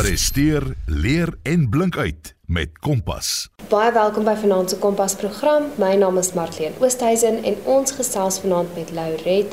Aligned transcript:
Presteer, 0.00 0.62
leer 0.86 1.28
en 1.42 1.68
blink 1.68 1.96
uit 1.96 2.34
met 2.46 2.78
Kompas. 2.78 3.50
Baie 3.68 3.90
welkom 3.92 4.24
by 4.24 4.32
Vanaand 4.40 4.72
se 4.72 4.78
Kompas 4.80 5.12
program. 5.20 5.66
My 5.76 5.90
naam 6.00 6.16
is 6.16 6.30
Martleen 6.32 6.72
Oosthuizen 6.80 7.42
en 7.44 7.58
ons 7.68 7.92
gesels 7.92 8.38
vanaand 8.40 8.72
met 8.78 8.94
Lauret 8.96 9.52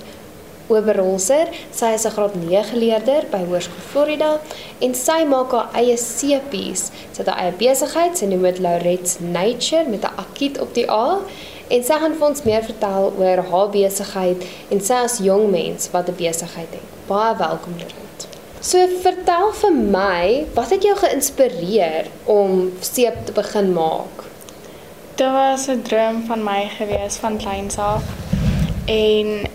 Oberholzer. 0.72 1.52
Sy 1.76 1.92
is 1.98 2.08
'n 2.08 2.16
graad 2.16 2.40
9 2.40 2.80
leerder 2.80 3.28
by 3.32 3.44
Hoërskool 3.44 3.86
Florida 3.90 4.40
en 4.80 4.96
sy 4.96 5.26
maak 5.28 5.52
haar 5.52 5.70
eie 5.74 5.98
sepies. 5.98 6.92
Sy 7.12 7.18
het 7.18 7.28
haar 7.28 7.44
eie 7.44 7.52
besigheid, 7.52 8.18
sy 8.18 8.26
noem 8.26 8.42
dit 8.42 8.60
Lauret's 8.60 9.20
Nature 9.20 9.90
met 9.90 10.04
'n 10.04 10.16
akiet 10.16 10.60
op 10.60 10.74
die 10.74 10.90
A. 10.90 11.20
En 11.68 11.84
sy 11.84 11.94
gaan 12.00 12.16
vir 12.16 12.28
ons 12.28 12.44
meer 12.44 12.64
vertel 12.64 13.14
oor 13.18 13.44
haar 13.52 13.70
besigheid 13.70 14.44
en 14.70 14.82
sy 14.82 14.94
as 14.94 15.18
jong 15.18 15.52
mens 15.52 15.92
wat 15.92 16.08
'n 16.08 16.16
besigheid 16.16 16.72
het. 16.72 16.88
Baie 17.08 17.36
welkom 17.36 17.74
Lauret. 17.78 18.07
So 18.60 18.82
vertel 19.04 19.52
vir 19.54 19.74
my, 19.74 20.46
wat 20.56 20.72
het 20.74 20.86
jou 20.86 20.96
geïnspireer 20.98 22.08
om 22.26 22.72
seep 22.82 23.26
te 23.28 23.36
begin 23.36 23.70
maak? 23.76 24.26
Dit 25.16 25.30
was 25.32 25.68
'n 25.68 25.82
droom 25.82 26.26
van 26.26 26.44
my 26.44 26.70
gewees 26.78 27.16
van 27.16 27.38
kleins 27.38 27.78
af. 27.78 28.04
En 28.86 29.48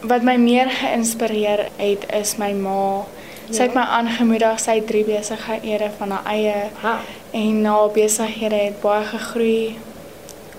wat 0.00 0.22
my 0.22 0.36
meer 0.36 0.70
geïnspireer 0.70 1.68
het 1.76 2.04
is 2.12 2.36
my 2.36 2.52
ma. 2.52 3.04
Sy 3.50 3.62
het 3.62 3.74
my 3.74 3.80
aangemoedig, 3.80 4.60
sy 4.60 4.74
het 4.74 4.86
drie 4.86 5.04
besighede 5.04 5.90
van 5.98 6.10
haar 6.10 6.24
eie 6.24 6.70
Ha. 6.82 7.00
en 7.30 7.64
haar 7.64 7.90
besighede 7.90 8.54
het 8.54 8.80
baie 8.80 9.04
gegroei 9.04 9.78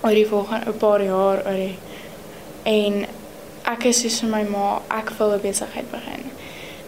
oor 0.02 0.14
die 0.14 0.26
volgende 0.26 0.70
'n 0.70 0.78
paar 0.78 1.02
jaar 1.02 1.42
oor 1.46 1.56
die 1.56 1.76
en 2.62 3.06
ek 3.64 3.84
is 3.84 4.00
soos 4.00 4.22
my 4.22 4.42
ma, 4.42 4.80
ek 4.88 5.10
wil 5.18 5.32
'n 5.32 5.40
besigheid 5.40 5.90
begin. 5.90 6.30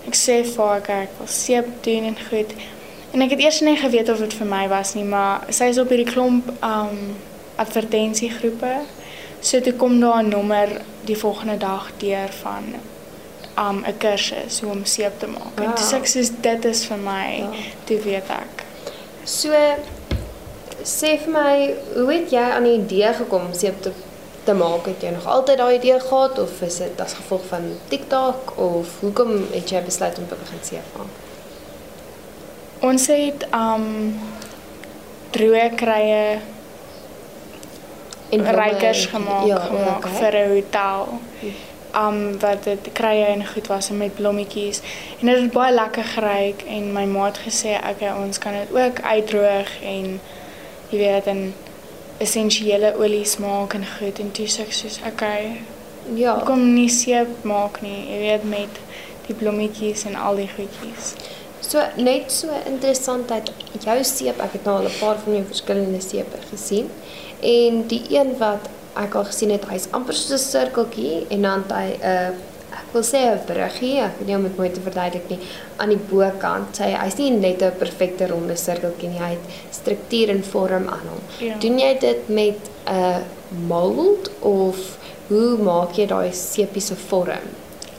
Ek 0.07 0.15
sê 0.15 0.43
vir 0.45 0.65
haar 0.65 0.91
ek 1.03 1.15
wil 1.19 1.27
seep 1.27 1.67
doen 1.83 2.05
en 2.05 2.19
goed. 2.31 2.53
En 3.13 3.23
ek 3.23 3.31
het 3.31 3.41
eers 3.41 3.61
nie 3.61 3.77
geweet 3.77 4.09
of 4.13 4.19
dit 4.19 4.35
vir 4.35 4.47
my 4.47 4.69
was 4.69 4.95
nie, 4.95 5.05
maar 5.05 5.47
sy 5.51 5.65
is 5.73 5.79
op 5.79 5.89
hierdie 5.89 6.13
klomp 6.13 6.51
um 6.63 7.17
advertensiegroepe. 7.57 8.75
So 9.41 9.61
toe 9.61 9.73
kom 9.73 10.01
daar 10.01 10.23
'n 10.23 10.29
nommer 10.29 10.69
die 11.05 11.17
volgende 11.17 11.57
dag 11.59 11.91
deur 11.99 12.29
van 12.43 12.65
um 13.59 13.85
'n 13.85 13.99
kursus 13.99 14.61
hoe 14.61 14.71
om 14.73 14.85
seep 14.85 15.19
te 15.19 15.27
maak. 15.27 15.55
En 15.57 15.75
toe 15.75 15.85
sê 15.85 15.97
ek 15.97 16.07
soos 16.07 16.31
dit 16.41 16.65
is 16.65 16.85
vir 16.87 16.99
my, 16.99 17.27
Ja. 17.39 17.51
toe 17.85 17.99
weet 18.01 18.31
ek. 18.31 18.65
So 19.25 19.51
sê 20.85 21.19
vir 21.19 21.33
my, 21.33 21.75
hoe 21.95 22.13
het 22.13 22.31
jy 22.31 22.51
aan 22.55 22.65
die 22.65 22.79
idee 22.79 23.13
gekom 23.13 23.47
om 23.47 23.55
seep 23.55 23.83
te 23.83 23.93
te 24.47 24.55
maak? 24.55 24.87
Het 24.87 25.07
jy 25.09 25.13
nog 25.15 25.27
altyd 25.27 25.59
daai 25.59 25.77
idee 25.77 26.01
gehad 26.01 26.39
of 26.39 26.61
is 26.67 26.81
dit 26.83 27.01
as 27.03 27.15
gevolg 27.19 27.47
van 27.51 27.71
TikTok 27.93 28.57
of 28.57 29.01
hoekom 29.01 29.37
het 29.53 29.71
jy 29.71 29.83
besluit 29.85 30.19
om 30.19 30.29
te 30.29 30.39
begin 30.43 30.63
seep 30.63 30.99
maak? 30.99 31.23
Ons 32.87 33.07
het 33.13 33.47
um 33.57 33.87
droë 35.35 35.71
krye 35.77 36.21
En 38.29 38.43
rykers 38.55 39.07
gemaak, 39.07 39.47
ja, 39.47 39.59
gemaak 39.59 39.97
okay. 39.97 40.13
vir 40.13 40.35
'n 40.35 40.51
hotel. 40.51 41.21
Um 41.95 42.39
wat 42.41 42.65
dit 42.65 42.93
krye 42.93 43.25
en 43.25 43.47
goed 43.47 43.67
was 43.67 43.89
en 43.91 43.97
met 43.97 44.15
blommetjies. 44.15 44.81
En 45.21 45.27
dit 45.27 45.41
het 45.41 45.53
baie 45.53 45.75
lekker 45.75 46.05
geruik 46.05 46.63
en 46.63 46.93
my 46.93 47.05
ma 47.05 47.25
het 47.25 47.39
gesê 47.39 47.79
okay, 47.91 48.23
ons 48.25 48.39
kan 48.39 48.53
dit 48.53 48.83
ook 48.83 49.01
uitdroog 49.01 49.71
en 49.83 50.21
jy 50.89 50.99
weet 50.99 51.27
en 51.27 51.55
essensiële 52.19 52.95
olies 52.97 53.37
maak 53.39 53.75
en 53.75 53.85
goed 53.99 54.19
en 54.19 54.31
toe 54.33 54.47
sê 54.47 54.61
ek 54.67 54.73
soos 54.73 55.01
okay, 55.07 55.61
Ja. 56.15 56.35
hoekom 56.39 56.75
nie 56.75 56.89
seep 56.89 57.45
maak 57.45 57.81
nie, 57.83 58.07
jy 58.11 58.19
weet 58.19 58.45
met 58.45 58.81
die 59.27 59.35
blommetjies 59.35 60.05
en 60.07 60.15
al 60.15 60.37
die 60.37 60.49
goedjies. 60.49 61.15
So 61.61 61.83
net 61.97 62.31
so 62.31 62.49
interessantheid, 62.67 63.51
jou 63.83 63.97
seep, 64.05 64.39
ek 64.41 64.53
het 64.53 64.65
nou 64.65 64.77
al 64.79 64.87
'n 64.87 64.99
paar 65.01 65.19
van 65.25 65.35
jou 65.35 65.45
verskillende 65.45 66.01
sepe 66.01 66.39
gesien. 66.51 66.91
En 67.43 67.87
die 67.87 68.03
een 68.11 68.39
wat 68.39 68.69
ek 68.95 69.15
al 69.15 69.25
gesien 69.25 69.51
het, 69.51 69.65
hy's 69.69 69.89
amper 69.91 70.15
soos 70.15 70.31
'n 70.33 70.39
sirkeltjie 70.51 71.27
en 71.29 71.43
dan 71.43 71.65
het 71.67 71.73
hy 71.73 71.89
'n 71.99 72.07
uh, 72.07 72.31
wil 72.97 73.05
sê 73.05 73.23
'n 73.29 73.45
bruggie, 73.47 73.97
ek 74.01 74.19
weet 74.19 74.29
nie 74.29 74.37
om 74.37 74.47
dit 74.49 74.57
mooi 74.57 74.71
te 74.73 74.81
verduidelik 74.81 75.29
nie, 75.29 75.39
aan 75.77 75.93
die 75.95 76.03
bokant. 76.11 76.79
Hy 76.79 76.93
hy's 76.97 77.19
nie 77.19 77.31
net 77.31 77.63
'n 77.63 77.79
perfekte 77.79 78.29
ronde 78.33 78.57
sirkeltjie 78.57 79.09
nie, 79.09 79.21
hy 79.21 79.31
het 79.37 79.47
struktuur 79.71 80.31
en 80.31 80.43
vorm 80.45 80.89
aan 80.89 81.07
hom. 81.13 81.23
Ja. 81.41 81.59
Doen 81.59 81.79
jy 81.79 81.93
dit 82.01 82.29
met 82.29 82.59
'n 82.87 83.23
mold 83.69 84.31
of 84.41 84.99
hoe 85.29 85.57
maak 85.59 85.97
jy 85.99 86.07
daai 86.07 86.33
sepie 86.33 86.83
se 86.83 86.97
vorm? 86.97 87.47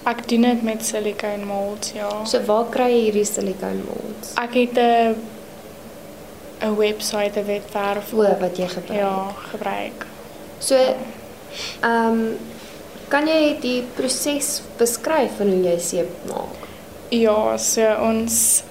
Ek 0.06 0.28
doen 0.28 0.42
dit 0.42 0.62
met 0.64 0.86
silicone 0.86 1.46
molds, 1.46 1.92
ja. 1.92 2.10
So 2.26 2.40
waar 2.48 2.66
kry 2.70 2.90
jy 2.92 3.02
hierdie 3.12 3.26
silicone 3.26 3.84
molds? 3.88 4.34
Ek 4.36 4.54
het 4.54 4.78
'n 4.78 5.16
'n 6.62 6.76
webwerf, 6.76 7.36
'n 7.36 7.46
webwerf 7.46 8.14
O, 8.14 8.24
wat 8.40 8.58
jy 8.58 8.68
gebruik. 8.68 9.00
ja, 9.00 9.34
gebruik. 9.52 10.06
So 10.60 10.76
ehm 10.76 12.12
um, 12.12 12.38
kan 13.10 13.28
jy 13.28 13.58
die 13.62 13.82
proses 13.96 14.62
beskryf 14.80 15.38
van 15.40 15.52
hoe 15.54 15.62
jy 15.64 15.78
seep 15.80 16.10
maak? 16.30 16.66
Ja, 17.16 17.58
so 17.58 17.86
ons 18.04 18.64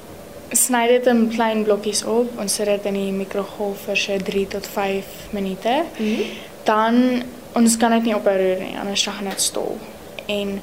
sny 0.53 0.87
dit 0.89 1.07
in 1.11 1.29
klein 1.33 1.65
blokkies 1.65 2.05
op. 2.05 2.35
Ons 2.41 2.55
sit 2.61 2.69
dit 2.71 2.85
in 2.93 2.95
die 3.01 3.13
mikrogolf 3.13 3.87
vir 3.89 3.97
so 3.97 4.19
3 4.19 4.47
tot 4.57 4.67
5 4.67 5.05
minute. 5.33 5.85
Mhm. 5.99 6.23
Dan 6.65 7.23
ons 7.57 7.77
kan 7.81 7.91
dit 7.97 8.03
nie 8.11 8.15
ophou 8.17 8.35
roer 8.37 8.61
nie, 8.61 8.77
anders 8.79 9.07
gaan 9.07 9.25
dit 9.31 9.41
stol. 9.41 9.79
En 10.29 10.61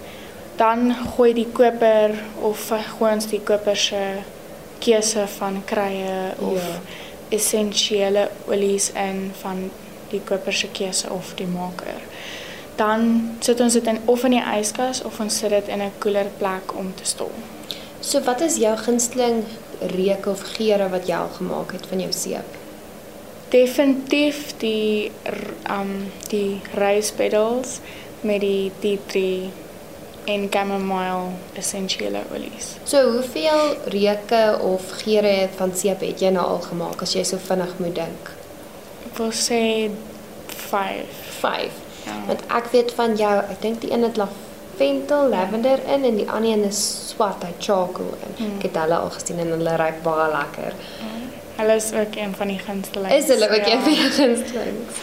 dan 0.57 0.93
gooi 1.15 1.33
die 1.33 1.47
koper 1.51 2.13
of 2.41 2.69
gooi 2.99 3.13
ons 3.13 3.25
die 3.31 3.41
koper 3.41 3.75
se 3.75 4.01
keuse 4.83 5.25
van 5.39 5.63
krye 5.65 6.33
of 6.39 6.61
Ja. 6.61 6.79
essensiële 7.29 8.29
olies 8.47 8.91
in 8.93 9.31
van 9.41 9.71
die 10.11 10.21
koper 10.25 10.53
se 10.53 10.67
keuse 10.67 11.09
of 11.09 11.33
die 11.35 11.47
maker. 11.47 12.01
Dan 12.75 13.35
sit 13.39 13.59
ons 13.59 13.73
dit 13.73 13.87
in 13.87 13.99
of 14.05 14.23
in 14.23 14.37
die 14.37 14.45
yskas 14.59 15.03
of 15.05 15.19
ons 15.19 15.37
sit 15.37 15.49
dit 15.49 15.67
in 15.67 15.81
'n 15.81 15.91
koeler 15.99 16.29
plek 16.37 16.73
om 16.77 16.93
te 16.95 17.05
stol. 17.05 17.31
So 17.99 18.19
wat 18.21 18.41
is 18.41 18.57
jou 18.57 18.77
gunsteling 18.77 19.43
reuke 19.79 20.29
of 20.29 20.41
geure 20.55 20.89
wat 20.89 21.07
jy 21.07 21.15
al 21.15 21.29
gemaak 21.37 21.71
het 21.71 21.85
van 21.85 21.99
jou 21.99 22.11
seep? 22.11 22.57
Definitief 23.49 24.57
die 24.57 25.11
um 25.69 26.11
die 26.29 26.61
rose 26.73 27.13
petals 27.13 27.79
met 28.21 28.41
die 28.41 28.71
tea 28.79 28.97
tree 29.07 29.51
en 30.25 30.47
chamomile 30.49 31.31
essensiële 31.59 32.23
olies. 32.33 32.75
So 32.83 33.11
hoeveel 33.11 33.75
reuke 33.91 34.59
of 34.61 34.91
geure 35.03 35.49
van 35.55 35.75
seep 35.75 36.03
het 36.05 36.23
jy 36.23 36.31
nou 36.35 36.45
al 36.55 36.61
gemaak 36.63 37.03
as 37.03 37.15
jy 37.15 37.23
so 37.27 37.39
vinnig 37.47 37.75
moet 37.83 37.95
dink? 37.95 38.35
Ek 39.11 39.17
wil 39.19 39.33
sê 39.35 39.63
5. 40.47 41.23
5. 41.41 41.82
Ja. 42.05 42.17
Want 42.27 42.41
ek 42.47 42.71
weet 42.71 42.93
van 42.97 43.15
jou, 43.15 43.35
ek 43.49 43.61
dink 43.61 43.81
die 43.81 43.91
een 43.91 44.03
het 44.03 44.17
lavendel, 44.17 45.29
lavender 45.29 45.79
in 45.95 46.03
en 46.03 46.15
die 46.15 46.29
ander 46.29 46.51
een 46.51 46.63
is 46.63 46.81
swart, 47.09 47.43
hy 47.43 47.53
charcoal 47.59 48.15
in. 48.27 48.33
Mm. 48.37 48.57
Ek 48.57 48.67
het 48.69 48.81
hulle 48.83 48.95
al 48.95 49.13
gesien 49.17 49.39
en 49.39 49.53
hulle 49.57 49.75
ruik 49.75 50.01
baie 50.03 50.31
lekker. 50.33 50.73
Hulle 51.55 51.75
is 51.75 51.91
ook 51.93 52.15
een 52.15 52.35
van 52.35 52.47
die 52.47 52.59
gunsteling. 52.59 53.13
Is 53.13 53.27
hulle 53.27 53.49
ook 53.49 53.67
een 53.67 53.81
van 53.81 53.93
jou 53.93 54.11
gunstelings? 54.19 55.01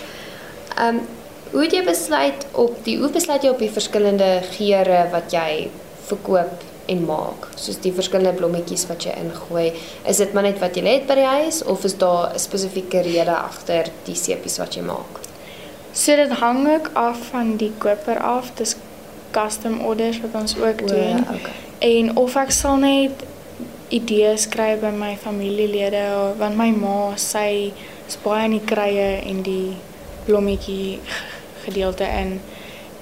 Ehm 0.76 1.02
hoe 1.50 1.62
het 1.64 1.72
jy 1.74 1.80
besluit 1.82 2.44
op 2.62 2.76
die 2.86 2.96
hoe 3.00 3.08
besluit 3.10 3.42
jy 3.42 3.50
op 3.50 3.62
die 3.62 3.72
verskillende 3.74 4.28
geure 4.52 5.00
wat 5.10 5.32
jy 5.34 5.70
verkoop 6.06 6.62
en 6.90 7.02
maak? 7.08 7.48
Soos 7.58 7.80
die 7.82 7.92
verskillende 7.94 8.38
blommetjies 8.38 8.86
wat 8.90 9.06
jy 9.06 9.16
ingooi. 9.18 9.72
Is 10.06 10.22
dit 10.22 10.34
maar 10.34 10.46
net 10.46 10.60
wat 10.62 10.78
jy 10.78 10.84
het 10.86 11.08
by 11.10 11.18
die 11.18 11.26
huis 11.26 11.62
of 11.64 11.84
is 11.84 11.96
daar 11.98 12.30
'n 12.34 12.38
spesifieke 12.38 13.02
rede 13.02 13.34
agter 13.34 13.90
die 14.06 14.14
sepies 14.14 14.58
wat 14.58 14.74
jy 14.74 14.82
maak? 14.82 15.29
So 16.00 16.16
dit 16.16 16.30
hang 16.40 16.62
ook 16.68 16.90
af 16.96 17.18
van 17.30 17.56
die 17.60 17.72
koper 17.78 18.20
af. 18.24 18.50
Dis 18.56 18.76
custom 19.34 19.80
orders 19.84 20.20
wat 20.20 20.40
ons 20.40 20.54
ook 20.58 20.86
doen. 20.88 21.18
okay. 21.20 21.56
En 21.78 22.16
of 22.16 22.36
ek 22.40 22.50
sal 22.56 22.76
net 22.80 23.24
idees 23.88 24.46
kry 24.48 24.76
by 24.80 24.90
my 24.94 25.16
familielede 25.18 26.02
want 26.38 26.56
my 26.56 26.70
ma 26.70 27.12
sy 27.18 27.72
is 28.08 28.16
baie 28.22 28.44
in 28.48 28.54
die 28.56 28.64
krye 28.66 29.08
en 29.26 29.40
die 29.46 29.76
blommetjie 30.26 31.00
gedeelte 31.64 32.06
in 32.20 32.36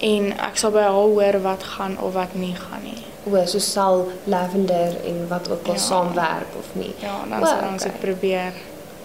en 0.08 0.30
ek 0.46 0.56
sal 0.60 0.72
by 0.72 0.84
haar 0.86 0.96
hoor 0.96 1.38
wat 1.44 1.62
gaan 1.74 1.96
of 2.00 2.14
wat 2.16 2.34
nie 2.38 2.54
gaan 2.56 2.82
nie. 2.86 3.02
O, 3.28 3.34
so 3.50 3.58
sal 3.60 4.06
lavender 4.30 4.94
en 5.04 5.24
wat 5.28 5.50
ook 5.50 5.66
al 5.66 5.76
Ja. 5.76 5.84
saamwerk 5.84 6.56
of 6.58 6.68
nie. 6.72 6.94
Ja, 7.02 7.18
dan 7.28 7.42
O, 7.42 7.46
sal 7.46 7.68
ons 7.72 7.82
dit 7.82 7.92
okay. 7.92 8.00
probeer. 8.06 8.52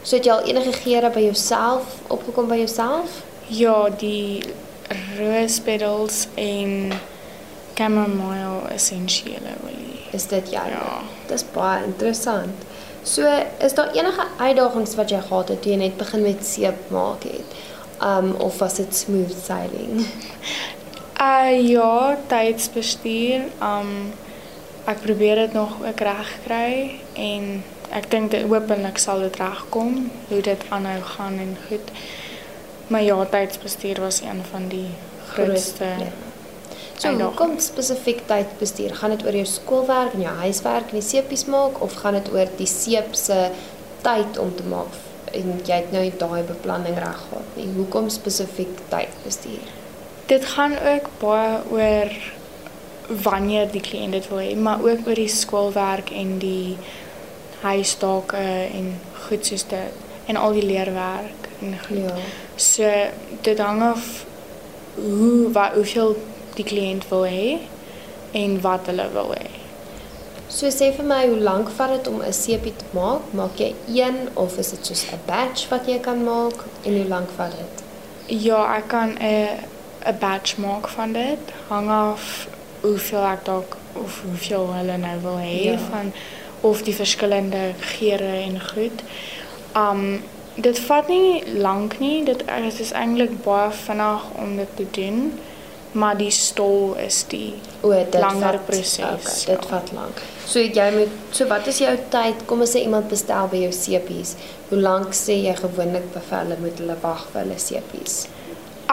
So 0.03 0.15
het 0.15 0.25
jy 0.25 0.31
al 0.31 0.45
enige 0.47 0.73
geure 0.73 1.09
by 1.09 1.19
jouself 1.25 1.83
opgekom 2.07 2.47
by 2.47 2.57
jouself? 2.61 3.21
Ja, 3.53 3.89
die 3.89 4.41
rose 5.17 5.61
petals 5.61 6.27
en 6.35 6.93
chamomile 7.77 8.69
essensiële 8.73 9.53
olie. 9.63 9.99
Is 10.11 10.25
dit 10.31 10.49
jou? 10.49 10.63
Ja. 10.69 11.01
Dis 11.29 11.45
baie 11.53 11.83
interessant. 11.85 12.65
So, 13.03 13.27
is 13.59 13.75
daar 13.77 13.91
enige 13.93 14.25
uitdagings 14.39 14.95
wat 14.95 15.11
jy 15.11 15.19
gehad 15.21 15.51
het 15.53 15.61
toe 15.61 15.73
jy 15.73 15.77
net 15.83 15.99
begin 15.99 16.23
met 16.25 16.41
seep 16.47 16.89
maak 16.93 17.27
het? 17.29 17.57
Um 18.01 18.33
of 18.41 18.57
was 18.63 18.79
dit 18.81 18.95
smooth 18.95 19.35
sailing? 19.45 20.01
Uh 21.23 21.69
ja, 21.69 22.17
tydsbestuur. 22.27 23.45
Um 23.63 24.11
ek 24.89 25.05
probeer 25.05 25.35
dit 25.45 25.53
nog 25.53 25.77
ook 25.85 26.01
reg 26.03 26.31
kry 26.43 26.71
en 27.13 27.61
ek 27.95 28.09
dink 28.11 28.33
dit 28.33 28.43
hopelik 28.49 28.97
sal 28.99 29.21
dit 29.23 29.37
regkom 29.39 30.09
hoe 30.27 30.41
dit 30.43 30.65
aanhou 30.73 30.97
gaan 31.13 31.37
en 31.39 31.53
goed. 31.69 31.93
Maar 32.87 33.03
ja, 33.03 33.25
tydsbestuur 33.25 34.01
was 34.01 34.21
een 34.21 34.41
van 34.51 34.67
die 34.67 34.87
grootste. 35.27 35.83
Ja. 35.83 36.11
So 36.97 37.07
uitdaging. 37.07 37.21
hoekom 37.21 37.59
spesifiek 37.59 38.21
tydbestuur? 38.25 38.95
Gaan 38.95 39.09
dit 39.09 39.23
oor 39.25 39.33
jou 39.33 39.45
skoolwerk 39.45 40.13
en 40.13 40.21
jou 40.21 40.35
huiswerk 40.35 40.91
en 40.91 40.99
die 40.99 41.07
seepies 41.07 41.45
maak 41.45 41.81
of 41.81 41.93
gaan 41.93 42.13
dit 42.13 42.29
oor 42.33 42.51
die 42.57 42.67
seep 42.67 43.15
se 43.15 43.49
tyd 44.01 44.37
om 44.37 44.55
te 44.55 44.63
maak 44.69 44.99
en 45.33 45.59
jy 45.65 45.79
het 45.81 45.91
nou 45.91 46.03
daai 46.17 46.43
beplanning 46.45 46.97
reg 46.97 47.17
gehad 47.29 47.57
nie. 47.57 47.67
Hoekom 47.75 48.09
spesifiek 48.09 48.83
tydbestuur? 48.91 49.71
Dit 50.29 50.45
gaan 50.45 50.77
ook 50.77 51.09
baie 51.19 51.59
oor 51.71 52.13
wanneer 53.23 53.71
die 53.71 53.81
kliënt 53.81 54.15
dit 54.15 54.29
wil 54.31 54.39
hê, 54.39 54.53
maar 54.55 54.83
ook 54.83 55.07
oor 55.07 55.19
die 55.19 55.31
skoolwerk 55.31 56.13
en 56.15 56.37
die 56.39 56.77
huistake 57.63 58.37
en 58.69 58.93
goed 59.27 59.45
soos 59.45 59.65
dit 59.67 60.29
en 60.31 60.39
al 60.39 60.55
die 60.55 60.65
leerwerk 60.65 61.49
en 61.59 61.75
goed. 61.87 62.05
Ja. 62.05 62.15
So 62.55 62.83
dit 63.41 63.59
hang 63.59 63.81
af 63.81 64.25
hoe 64.95 65.51
wat 65.51 65.73
hoeveel 65.73 66.15
die 66.55 66.65
kliënt 66.65 67.07
wil 67.09 67.25
hê 67.25 67.57
en 68.31 68.61
wat 68.61 68.85
hulle 68.85 69.07
wil 69.13 69.33
hê. 69.33 69.49
So 70.53 70.69
sê 70.69 70.91
vir 70.93 71.05
my 71.05 71.23
hoe 71.27 71.39
lank 71.41 71.69
vat 71.77 71.89
dit 71.95 72.07
om 72.07 72.21
'n 72.21 72.33
seepie 72.33 72.73
te 72.77 72.85
maak? 72.93 73.21
Maak 73.33 73.57
jy 73.57 73.73
een 73.87 74.29
of 74.33 74.57
is 74.57 74.69
dit 74.69 74.85
soos 74.85 75.05
'n 75.11 75.19
batch 75.25 75.67
wat 75.69 75.87
jy 75.87 75.99
kan 75.99 76.23
maak 76.23 76.53
en 76.85 76.95
hoe 76.97 77.07
lank 77.07 77.29
vat 77.37 77.51
dit? 77.51 77.83
Ja, 78.43 78.75
ek 78.77 78.87
kan 78.87 79.09
'n 79.19 79.47
'n 80.05 80.17
batch 80.19 80.57
maak 80.57 80.87
van 80.87 81.13
dit. 81.13 81.39
Hang 81.67 81.89
af 81.89 82.47
hoeveel 82.81 83.23
ek 83.25 83.45
dalk 83.45 83.77
of 83.93 84.21
hoeveel 84.25 84.73
hulle 84.73 84.97
nou 84.97 85.19
wil 85.21 85.37
hê 85.37 85.63
Ja. 85.63 85.77
van 85.77 86.13
of 86.61 86.81
die 86.81 86.95
verskillende 86.95 87.73
geure 87.79 88.33
en 88.47 88.61
goed. 88.73 89.01
Um 89.75 90.23
dit 90.55 90.79
vat 90.87 91.07
nie 91.07 91.43
lank 91.57 91.99
nie. 91.99 92.23
Dit 92.25 92.45
dit 92.47 92.79
is 92.79 92.93
eintlik 92.93 93.35
baie 93.45 93.71
vinnig 93.71 94.29
om 94.41 94.55
dit 94.57 94.75
te 94.75 94.85
doen, 94.91 95.39
maar 95.91 96.17
die 96.17 96.31
stol 96.33 96.95
is 97.01 97.23
die 97.29 97.53
O, 97.83 97.91
dit 97.91 98.15
Langer 98.15 98.59
proses, 98.65 98.99
Okay, 99.03 99.55
dit 99.55 99.65
ja. 99.65 99.69
vat 99.69 99.91
lank. 99.93 100.21
So 100.47 100.59
jy 100.63 100.85
moet 100.95 101.17
so 101.35 101.47
wat 101.51 101.67
is 101.67 101.81
jou 101.83 101.93
tyd? 102.13 102.45
Kom 102.47 102.63
ons 102.63 102.71
sê 102.75 102.83
iemand 102.85 103.09
bestel 103.11 103.49
by 103.51 103.59
jou 103.65 103.73
seepies. 103.75 104.35
Hoe 104.69 104.79
lank 104.79 105.13
sê 105.17 105.35
jy 105.43 105.55
gewoonlik 105.59 106.07
vir 106.15 106.29
hulle 106.37 106.59
moet 106.61 106.79
hulle 106.79 106.95
wag 107.03 107.25
vir 107.33 107.43
hulle 107.43 107.59
seepies? 107.59 108.23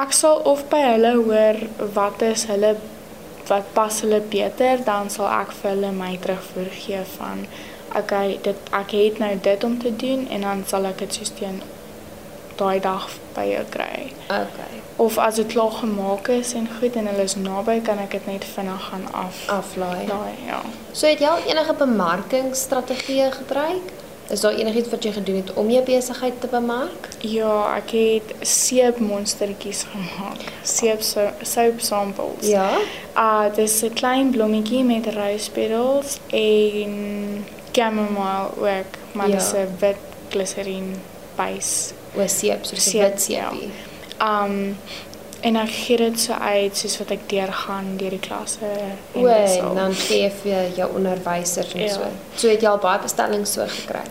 Ek 0.01 0.15
sal 0.17 0.43
of 0.49 0.65
by 0.73 0.81
hulle 0.87 1.15
hoor 1.21 1.61
wat 1.95 2.23
is 2.27 2.47
hulle 2.51 2.75
wat 3.51 3.71
pas 3.75 3.97
hulle 4.05 4.21
beter, 4.31 4.79
dan 4.87 5.11
sal 5.11 5.27
ek 5.41 5.55
vir 5.61 5.73
hulle 5.73 5.91
my 5.97 6.13
terugvoer 6.23 6.69
gee 6.75 7.01
van 7.17 7.47
okay, 7.97 8.39
dit 8.43 8.57
ek 8.73 8.91
het 8.91 9.19
nou 9.19 9.39
dit 9.43 9.65
om 9.65 9.79
te 9.79 9.97
doen 9.97 10.29
en 10.31 10.41
dan 10.41 10.65
sal 10.67 10.85
ek 10.85 10.99
dit 10.99 11.15
soos 11.15 11.33
teen 11.39 11.63
daai 12.57 12.81
dag 12.81 13.09
by 13.35 13.47
jou 13.49 13.65
kry. 13.73 14.13
Okay. 14.27 14.81
Of 15.01 15.17
as 15.19 15.35
dit 15.41 15.47
klaar 15.49 15.71
gemaak 15.71 16.29
is 16.29 16.53
en 16.55 16.69
goed 16.81 16.97
en 16.97 17.07
hulle 17.07 17.25
is 17.25 17.37
naby, 17.41 17.79
kan 17.81 17.99
ek 17.99 18.11
dit 18.19 18.27
net 18.27 18.45
vinnig 18.45 18.83
gaan 18.91 19.07
af. 19.17 19.47
Aflaai. 19.49 20.05
Daai 20.07 20.35
ja. 20.47 20.61
So 20.93 21.07
het 21.07 21.23
jy 21.25 21.31
al 21.31 21.47
enige 21.49 21.75
bemarkingsstrategieë 21.75 23.31
gebruik? 23.39 23.97
Is 24.31 24.41
daar 24.45 24.55
enigiets 24.55 24.91
wat 24.93 25.03
jy 25.05 25.11
gedoen 25.13 25.41
het 25.41 25.53
om 25.59 25.71
jou 25.71 25.81
besigheid 25.85 26.37
te 26.41 26.47
bemark? 26.47 27.09
Ja, 27.27 27.75
ek 27.81 27.91
het 27.97 28.35
seepmonstertjies 28.47 29.87
gemaak. 29.91 30.45
Seep 30.63 31.03
so- 31.03 31.33
soap 31.43 31.81
samples. 31.81 32.47
Ja. 32.47 32.69
Ah, 33.13 33.55
dis 33.55 33.83
'n 33.83 33.93
klein 33.93 34.31
blommetjie 34.31 34.85
met 34.85 35.07
rose 35.15 35.51
petals 35.51 36.19
en 36.31 37.45
chamomile 37.73 38.49
ook, 38.59 38.93
maar 39.13 39.29
Ja. 39.29 39.35
dis 39.37 39.53
'n 39.53 39.69
wit 39.79 39.97
glyserine 40.29 40.95
base. 41.37 41.93
O, 42.17 42.27
seep, 42.27 42.65
soos 42.65 42.95
'n 42.95 42.99
wit 42.99 43.21
seepie. 43.23 43.71
Um 44.21 44.77
en 45.41 45.57
ek 45.57 45.71
gee 45.71 45.97
dit 45.97 46.21
so 46.21 46.33
uit 46.33 46.77
soos 46.77 46.99
wat 46.99 47.11
ek 47.11 47.29
deurgaan 47.29 47.97
deur 47.97 48.11
die 48.11 48.19
klasse 48.19 48.59
en 49.15 49.21
O, 49.23 49.27
dis 49.27 49.57
en 49.57 49.75
dan 49.75 49.95
gee 49.95 50.23
jy 50.23 50.31
vir 50.43 50.69
jou 50.77 50.91
onderwysers 50.97 51.73
en 51.75 51.81
Ja. 51.81 51.89
so. 51.93 52.01
So 52.37 52.49
het 52.49 52.61
jy 52.61 52.69
al 52.69 52.79
baie 52.79 52.99
bestellings 52.99 53.53
so 53.53 53.65
gekry. 53.67 54.03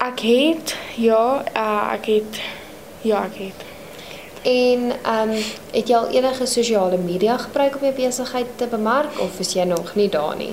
Ek 0.00 0.20
het 0.20 0.74
ja, 0.96 1.44
uh, 1.56 1.92
ek 1.92 2.06
het 2.06 2.40
ja, 3.02 3.24
ek 3.24 3.34
het. 3.38 3.60
En 4.42 4.92
ehm 5.04 5.30
um, 5.30 5.42
het 5.72 5.88
jy 5.88 5.94
al 5.96 6.08
enige 6.08 6.46
sosiale 6.46 6.96
media 6.96 7.36
gebruik 7.36 7.74
om 7.74 7.80
jou 7.82 7.92
besigheid 7.94 8.46
te 8.56 8.66
bemark 8.66 9.18
of 9.20 9.38
is 9.40 9.52
jy 9.52 9.64
nog 9.64 9.94
nie 9.94 10.08
daar 10.08 10.36
nie? 10.36 10.52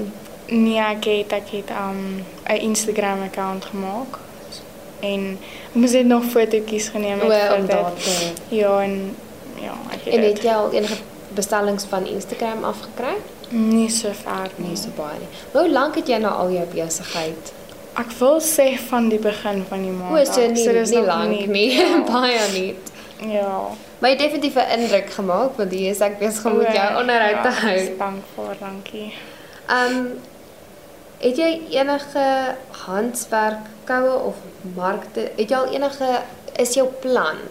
Nee, 0.51 0.80
ek 0.83 1.06
het 1.07 1.31
ek 1.31 1.50
het 1.56 1.69
um 1.71 2.25
'n 2.48 2.59
Instagram 2.69 3.21
account 3.24 3.65
gemaak. 3.65 4.19
En 5.00 5.39
moes 5.71 5.92
net 5.92 6.06
nog 6.06 6.24
fotootjies 6.25 6.89
geneem 6.89 7.19
het 7.19 7.24
O, 7.24 7.30
vir 7.30 7.56
om 7.57 7.65
dit. 7.65 8.33
Ja, 8.50 8.81
en 8.81 9.15
ja, 9.56 9.74
ek 9.92 10.03
het 10.03 10.13
En 10.13 10.24
het 10.24 10.42
jy 10.44 10.51
al 10.53 10.71
enige 10.71 10.98
bestellings 11.33 11.86
van 11.86 12.06
Instagram 12.07 12.63
afgekry? 12.63 13.15
nie 13.51 13.89
so 13.89 14.09
ver 14.13 14.50
nie. 14.56 14.68
Nie 14.68 14.77
so 14.77 14.89
baie 14.95 15.19
nie. 15.19 15.27
Maar 15.53 15.62
hoe 15.63 15.71
lank 15.71 15.95
het 15.95 16.07
jy 16.07 16.18
nou 16.18 16.33
al 16.33 16.51
jou 16.51 16.65
besigheid? 16.74 17.51
Ek 18.00 18.12
wil 18.19 18.39
sê 18.39 18.77
van 18.88 19.09
die 19.09 19.19
begin 19.19 19.65
van 19.68 19.81
die 19.81 19.92
maand. 19.92 20.27
O, 20.30 20.31
so 20.33 20.42
nie 20.48 20.68
dis 20.74 20.89
nie 20.89 21.01
lank 21.01 21.48
nie, 21.48 21.71
Ja. 21.77 22.03
baie 22.13 22.39
nie. 22.53 22.75
ja. 23.33 23.59
Maar 24.00 24.09
jy 24.09 24.15
het 24.18 24.19
definitief 24.25 24.56
'n 24.56 24.80
indruk 24.80 25.09
gemaak 25.09 25.57
want 25.57 25.71
hier 25.71 25.89
is 25.89 26.00
ek 26.00 26.19
besig 26.19 26.45
om 26.45 26.57
met 26.57 26.74
jou 26.74 27.00
onderhoud 27.00 27.31
ja, 27.36 27.42
te 27.42 27.50
hou. 27.50 27.77
Dankbaar, 27.98 28.56
dankie. 28.59 29.13
Ehm 29.68 29.95
um, 29.98 30.19
het 31.22 31.38
jy 31.38 31.50
enige 31.70 32.56
handwerkkoue 32.86 34.14
of 34.32 34.38
markte? 34.76 35.28
Het 35.38 35.50
jy 35.50 35.58
al 35.58 35.74
enige 35.76 36.10
is 36.62 36.74
jou 36.78 36.88
plan 37.02 37.42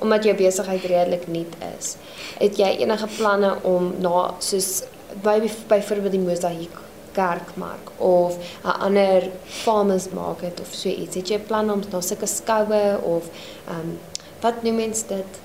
omdat 0.00 0.24
jou 0.24 0.36
besigheid 0.36 0.84
redelik 0.88 1.26
nuut 1.28 1.56
is? 1.78 1.96
Het 2.38 2.56
jy 2.56 2.70
enige 2.84 3.08
planne 3.18 3.56
om 3.68 3.90
na 4.00 4.30
soos 4.38 4.82
by 5.24 5.40
byvoorbeeld 5.68 6.14
die 6.14 6.22
Mosaïek 6.22 6.78
kerkmark 7.12 7.90
of 7.98 8.38
'n 8.64 8.78
ander 8.86 9.28
farmers 9.44 10.08
market 10.14 10.60
of 10.60 10.70
so 10.70 10.88
iets? 10.88 11.14
Het 11.14 11.28
jy 11.28 11.38
planne 11.38 11.72
om 11.72 11.82
na 11.90 12.00
sulke 12.00 12.26
skoue 12.26 12.98
of 13.02 13.28
ehm 13.68 13.80
um, 13.80 13.98
wat 14.40 14.62
noem 14.62 14.74
mens 14.74 15.06
dit? 15.06 15.40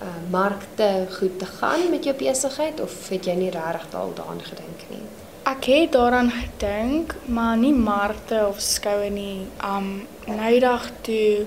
Uh, 0.00 0.06
markte 0.30 1.06
goed 1.18 1.38
te 1.38 1.46
gaan 1.46 1.90
met 1.90 2.04
jou 2.04 2.16
besigheid 2.16 2.80
of 2.80 3.08
het 3.08 3.24
jy 3.24 3.34
nie 3.34 3.50
regtig 3.50 3.94
al 3.94 4.12
daaraan 4.14 4.40
gedink 4.40 4.88
nie? 4.88 5.19
Ek 5.42 5.64
het 5.64 5.92
daaraan 5.92 6.30
gedink, 6.30 7.14
maar 7.24 7.56
nie 7.56 7.74
markte 7.74 8.46
of 8.48 8.60
skoue 8.60 9.10
nie. 9.10 9.46
Um 9.64 10.06
noudag 10.26 10.90
toe 11.00 11.46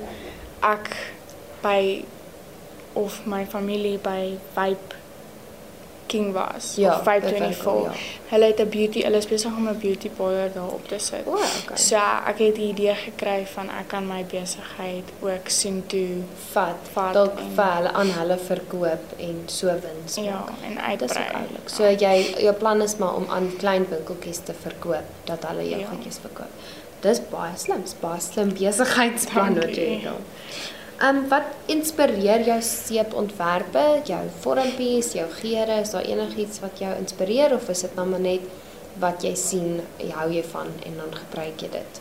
ek 0.66 0.90
by 1.62 2.04
of 2.94 3.26
my 3.26 3.46
familie 3.46 3.98
by 4.02 4.38
Vibe 4.56 4.93
King 6.14 6.34
was 6.34 6.76
Ja, 6.78 6.90
of 6.96 7.04
Vibe 7.08 7.20
by 7.26 7.28
Vibe, 7.28 7.54
24. 7.54 7.84
ja. 7.84 7.92
Hulle 8.34 8.46
het 8.46 8.60
'n 8.60 8.70
beauty, 8.70 9.02
hulle 9.04 9.18
is 9.18 9.28
besig 9.28 9.52
om 9.58 9.68
'n 9.68 9.80
beauty 9.80 10.10
parlor 10.10 10.50
daar 10.54 10.68
op 10.78 10.88
te 10.88 11.00
sit. 11.00 11.26
O, 11.26 11.32
okay. 11.32 11.78
So 11.78 11.96
ek 12.28 12.38
het 12.38 12.56
die 12.56 12.68
idee 12.74 12.96
gekry 12.96 13.46
van 13.56 13.70
ek 13.70 13.88
kan 13.88 14.08
my 14.08 14.26
besigheid 14.26 15.04
ook 15.22 15.48
sien 15.50 15.84
toe 15.88 16.08
vat, 16.52 16.76
Vat 16.94 17.14
dalk 17.14 17.40
en- 17.40 17.52
vir 17.56 17.74
hulle 17.76 17.92
aan 17.92 18.10
hulle 18.20 18.38
verkoop 18.38 19.04
en 19.20 19.44
so 19.46 19.68
wins 19.68 20.16
ja 20.16 20.32
maak. 20.32 20.50
en 20.66 20.72
is 20.72 21.10
ook 21.12 21.18
uitbrei. 21.18 21.40
So 21.66 21.84
jy 22.06 22.36
jou 22.42 22.54
plan 22.54 22.82
is 22.82 22.96
maar 22.98 23.16
om 23.16 23.26
aan 23.30 23.52
klein 23.58 23.86
winkeltjies 23.90 24.40
te 24.44 24.54
verkoop 24.62 25.04
dat 25.24 25.46
hulle 25.48 25.70
jou 25.70 25.80
Ja. 25.82 25.88
goedjies 25.88 26.18
verkoop. 26.22 26.52
Dis 27.00 27.20
baie 27.30 27.52
slim, 27.58 27.84
baie 28.00 28.20
slim 28.20 28.54
besigheidsplan 28.54 29.54
wat 29.56 29.76
jy 29.76 30.00
het. 30.02 30.12
Ehm 31.04 31.18
um, 31.18 31.28
wat 31.28 31.44
inspireer 31.68 32.46
jou 32.48 32.62
seepontwerpe, 32.62 33.82
jou 34.08 34.22
vormpies, 34.40 35.10
jou 35.18 35.26
geure? 35.42 35.82
Is 35.84 35.92
daar 35.92 36.06
enigiets 36.08 36.62
wat 36.64 36.80
jou 36.80 36.92
inspireer 37.00 37.54
of 37.56 37.68
is 37.70 37.82
dit 37.84 37.96
nou 38.00 38.06
maar 38.08 38.24
net 38.24 38.46
wat 39.02 39.24
jy 39.26 39.34
sien, 39.36 39.82
jy 40.00 40.12
hou 40.16 40.30
jy 40.32 40.44
van 40.54 40.70
en 40.88 40.96
dan 41.02 41.12
gebruik 41.18 41.60
jy 41.66 41.70
dit? 41.76 42.00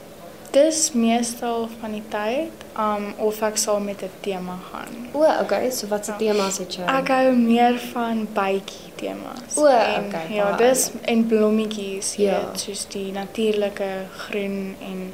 Dis 0.52 0.92
meestal 0.92 1.66
van 1.80 1.92
die 1.96 2.02
tyd 2.12 2.64
um 2.78 3.08
of 3.26 3.42
ek 3.42 3.56
sal 3.58 3.80
met 3.80 4.02
'n 4.04 4.10
tema 4.20 4.58
gaan. 4.70 4.94
O, 5.14 5.24
okay, 5.42 5.70
so 5.70 5.86
wat 5.86 6.04
se 6.04 6.12
Ja. 6.12 6.18
temas 6.18 6.58
het 6.58 6.74
jy? 6.76 6.82
Ek 6.86 7.08
hou 7.08 7.32
meer 7.32 7.78
van 7.92 8.28
bytjie 8.34 8.92
temas. 8.96 9.56
O, 9.56 9.66
En, 9.66 10.04
okay, 10.06 10.34
Ja, 10.34 10.44
baie 10.56 10.68
dis 10.68 10.90
en 11.04 11.26
blommetjies, 11.26 12.14
Ja. 12.16 12.38
weet, 12.38 12.60
soos 12.60 12.86
die 12.88 13.12
natuurlike 13.12 13.90
groen 14.16 14.76
en 14.80 15.12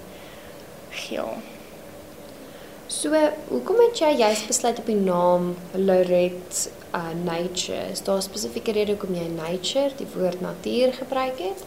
geel. 0.90 1.32
So, 2.88 3.12
hoekom 3.48 3.76
het 3.84 3.98
jy 4.00 4.14
juist 4.16 4.46
besluit 4.48 4.78
op 4.80 4.86
die 4.88 4.96
naam 4.96 5.50
Lorette 5.76 6.70
uh, 6.96 7.10
Nature? 7.24 7.82
Is 7.92 8.02
daar 8.02 8.16
'n 8.16 8.22
spesifieke 8.24 8.72
rede 8.72 8.92
hoekom 8.96 9.14
jy 9.14 9.26
nature, 9.28 9.90
die 9.96 10.06
woord 10.16 10.40
natuur 10.40 10.92
gebruik 10.92 11.38
het? 11.38 11.64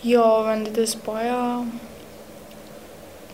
Ja, 0.00 0.42
want 0.44 0.64
dit 0.64 0.76
is 0.76 0.96
baie 1.00 1.64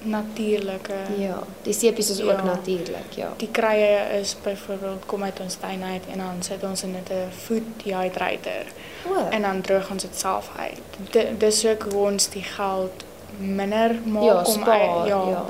natuurlike. 0.02 0.94
Ja, 1.18 1.38
die 1.62 1.72
seepies 1.72 2.10
is 2.10 2.20
ook 2.22 2.30
Ja. 2.38 2.44
natuurlik, 2.44 3.12
ja. 3.14 3.32
Die 3.36 3.48
kruie 3.50 4.18
is 4.20 4.36
byvoorbeeld 4.42 5.06
kom 5.06 5.22
uit 5.22 5.40
ons 5.40 5.54
tuin 5.54 5.82
uit 5.82 6.02
en 6.12 6.18
dan 6.18 6.42
sit 6.42 6.62
ons 6.64 6.82
in 6.82 6.92
dit 6.92 7.08
'n 7.10 7.30
food 7.44 7.62
dehydrator 7.84 8.64
O, 9.08 9.14
en 9.30 9.42
dan 9.42 9.60
droog 9.60 9.90
ons 9.90 10.02
dit 10.02 10.18
self 10.18 10.50
uit. 10.58 10.80
Di- 11.10 11.36
Dis 11.38 11.66
ook 11.66 11.82
hoe 11.92 12.06
ons 12.10 12.28
die 12.28 12.42
geld 12.42 13.04
minder 13.38 13.94
maak 14.04 14.22
Ja, 14.24 14.38
om 14.38 14.44
spaar, 14.44 14.80
ei- 14.80 15.08
ja, 15.08 15.28
ja. 15.28 15.44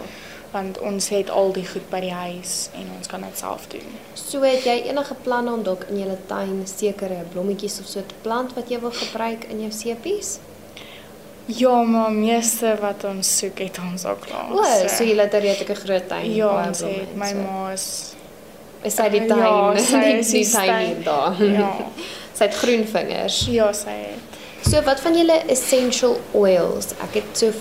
Want 0.53 0.79
ons 0.79 1.09
het 1.09 1.31
al 1.31 1.53
die 1.53 1.67
goed 1.67 1.91
by 1.91 2.01
die 2.01 2.13
huis 2.13 2.69
en 2.75 2.89
ons 2.97 3.07
kan 3.07 3.21
dit 3.21 3.39
self 3.39 3.67
doen. 3.69 3.87
So 4.15 4.41
het 4.43 4.65
jy 4.65 4.83
enige 4.89 5.15
planne 5.25 5.53
om 5.53 5.63
dalk 5.63 5.85
in 5.91 5.99
jou 5.99 6.17
tuin 6.27 6.63
sekere 6.67 7.23
blommetjies 7.33 7.81
of 7.81 7.87
so 7.87 8.01
te 8.01 8.15
plant 8.23 8.55
wat 8.55 8.69
jy 8.71 8.81
wil 8.81 8.91
gebruik 8.93 9.45
in 9.51 9.61
jou 9.61 9.71
sepies? 9.73 10.39
Ja, 11.47 11.83
maar 11.83 12.11
meeste 12.11 12.73
wat 12.81 13.05
ons 13.05 13.39
soek 13.39 13.59
het 13.63 13.79
ons 13.79 14.05
al 14.05 14.17
klaar. 14.17 14.51
O, 14.51 14.63
so 14.89 15.05
jy 15.05 15.15
het 15.17 15.35
'n 15.35 15.41
redelike 15.41 15.75
groot 15.75 16.09
tuin. 16.09 16.35
Ja, 16.35 16.67
ons 16.69 16.81
het 16.81 17.15
my 17.17 17.29
so. 17.31 17.37
ma 17.37 17.73
is 17.73 18.13
Is 18.85 18.95
sy 18.95 19.09
die 19.09 19.21
Ja, 19.27 19.73
tuin? 19.73 19.79
sy 19.91 20.01
die, 20.01 20.19
is 20.19 20.31
die 20.31 20.45
die 20.45 20.51
tuin 20.53 21.03
daar. 21.03 21.43
ja, 21.45 21.71
sy 22.37 22.45
het 22.45 22.55
groen 22.55 22.85
vingers. 22.87 23.47
ja, 23.51 23.73
sy 23.73 23.91
het. 23.91 24.69
So 24.71 24.83
wat 24.83 25.01
van 25.01 25.15
julle 25.15 25.43
essential 25.49 26.19
oils? 26.33 26.87
Ek 27.03 27.15
het 27.15 27.25
so 27.39 27.53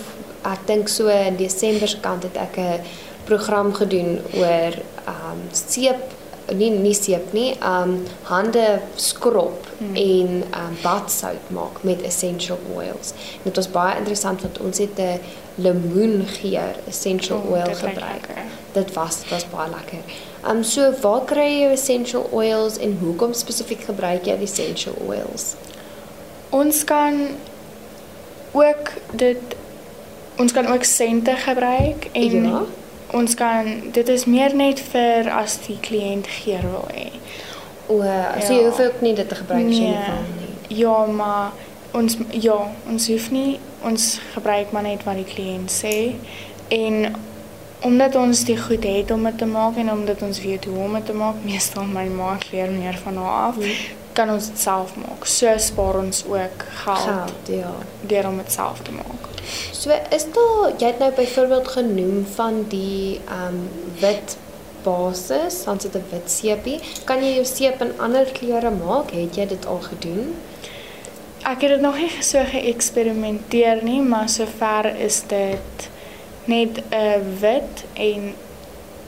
ek 0.52 0.66
dink 0.66 0.88
so 0.88 1.08
in 1.08 1.36
Desember 1.36 1.88
se 1.88 2.00
kant 2.00 2.22
het 2.22 2.36
ek 2.36 2.58
'n 2.58 2.80
program 3.24 3.74
gedoen 3.74 4.20
oor 4.34 4.72
um 5.06 5.40
seep 5.52 6.14
nie 6.54 6.70
nie 6.70 6.94
seep 6.94 7.32
nie, 7.34 7.56
um 7.62 8.04
hande 8.28 8.80
skrob 8.94 9.66
hmm. 9.78 9.96
en 9.96 10.44
um 10.60 10.76
badsout 10.82 11.50
maak 11.50 11.82
met 11.82 12.02
essential 12.02 12.58
oils. 12.74 13.12
En 13.42 13.50
dit 13.50 13.56
was 13.56 13.70
baie 13.70 13.96
interessant 13.98 14.42
want 14.42 14.60
ons 14.60 14.78
het 14.78 14.98
'n 14.98 15.20
lemoengeur 15.54 16.76
essential 16.88 17.38
Oh, 17.38 17.52
oil 17.52 17.74
gebruik. 17.74 18.28
Dit 18.72 18.92
was 18.92 19.20
dit 19.20 19.30
was 19.30 19.46
baie 19.50 19.70
lekker. 19.70 20.02
Um 20.48 20.62
so 20.62 20.92
waar 21.00 21.24
kry 21.24 21.60
jy 21.60 21.70
essential 21.72 22.28
oils 22.32 22.78
en 22.78 22.98
hoekom 23.00 23.32
spesifiek 23.32 23.84
gebruik 23.84 24.26
jy 24.26 24.38
essential 24.42 24.94
oils? 25.08 25.54
Ons 26.50 26.84
kan 26.84 27.28
ook 28.52 28.92
dit 29.12 29.56
ons 30.38 30.52
kan 30.52 30.66
ook 30.66 30.84
sente 30.84 31.30
gebruik 31.36 32.08
en 32.12 32.44
Ja. 32.44 32.62
ons 33.12 33.34
kan 33.34 33.64
dit 33.92 34.08
is 34.08 34.24
meer 34.24 34.54
net 34.54 34.80
vir 34.80 35.30
as 35.30 35.58
die 35.66 35.78
kliënt 35.80 36.26
geur 36.26 36.62
wil 36.62 36.88
hê. 36.94 37.08
O, 37.88 38.00
so 38.40 38.52
jy 38.52 38.58
Ja. 38.60 38.64
hoef 38.68 38.80
ook 38.80 39.00
nie 39.00 39.14
dit 39.14 39.28
te 39.28 39.34
gebruik 39.34 39.66
as 39.66 39.72
jy 39.74 39.80
nie 39.80 39.88
Nee. 39.90 39.98
wil 40.06 40.24
nie. 40.38 40.78
Ja, 40.78 41.06
maar 41.06 41.50
ons 41.92 42.16
ja, 42.30 42.66
ons 42.88 43.08
hoef 43.08 43.30
nie 43.30 43.58
ons 43.84 44.18
gebruik 44.34 44.72
maar 44.72 44.82
net 44.82 45.04
wat 45.04 45.14
die 45.14 45.24
kliënt 45.34 45.70
sê 45.70 46.14
en 46.68 47.14
omdat 47.82 48.14
ons 48.16 48.44
die 48.44 48.56
goed 48.58 48.84
het 48.84 49.10
om 49.10 49.24
dit 49.24 49.38
te 49.38 49.46
maak 49.46 49.76
en 49.76 49.90
omdat 49.90 50.22
ons 50.22 50.40
weet 50.40 50.64
hoe 50.64 50.78
om 50.78 50.92
dit 50.94 51.06
te 51.06 51.12
maak, 51.12 51.34
meestal 51.44 51.84
my 51.84 52.04
ma 52.08 52.36
leer 52.52 52.70
meer 52.70 52.98
van 53.04 53.16
haar 53.16 53.46
af, 53.48 53.54
Hmm. 53.54 53.70
kan 54.12 54.30
ons 54.30 54.46
dit 54.46 54.58
self 54.58 54.96
maak. 54.96 55.26
So 55.26 55.46
spaar 55.58 55.98
ons 55.98 56.24
ook 56.26 56.64
geld, 56.84 56.98
Geld, 56.98 57.32
ja. 57.58 57.72
deur 58.00 58.26
om 58.28 58.36
dit 58.36 58.52
self 58.52 58.80
te 58.82 58.90
maak. 58.92 59.25
So 59.72 59.90
is 60.10 60.24
daar 60.32 60.72
jy 60.78 60.86
het 60.86 60.98
nou 60.98 61.12
byvoorbeeld 61.12 61.68
genoem 61.68 62.26
van 62.34 62.64
die 62.68 63.20
ehm 63.28 63.46
um, 63.54 63.68
wit 64.00 64.36
basis, 64.82 65.64
dan 65.64 65.80
sit 65.80 65.94
'n 65.94 66.04
wit 66.10 66.30
seepie. 66.30 66.80
Kan 67.04 67.24
jy 67.24 67.34
jou 67.34 67.44
seep 67.44 67.80
in 67.82 67.92
ander 68.00 68.24
kleure 68.32 68.70
maak? 68.70 69.10
Het 69.10 69.34
jy 69.36 69.46
dit 69.46 69.66
al 69.66 69.80
gedoen? 69.80 70.34
Ek 71.42 71.60
het 71.60 71.70
dit 71.70 71.80
nog 71.80 71.96
nie 71.96 72.10
so 72.20 72.38
geëksperimenteer 72.44 73.82
nie, 73.82 74.00
maar 74.02 74.28
sover 74.28 74.96
is 74.98 75.22
dit 75.26 75.88
net 76.44 76.78
'n 76.78 76.94
uh, 76.94 77.40
wit 77.40 77.84
en 77.94 78.34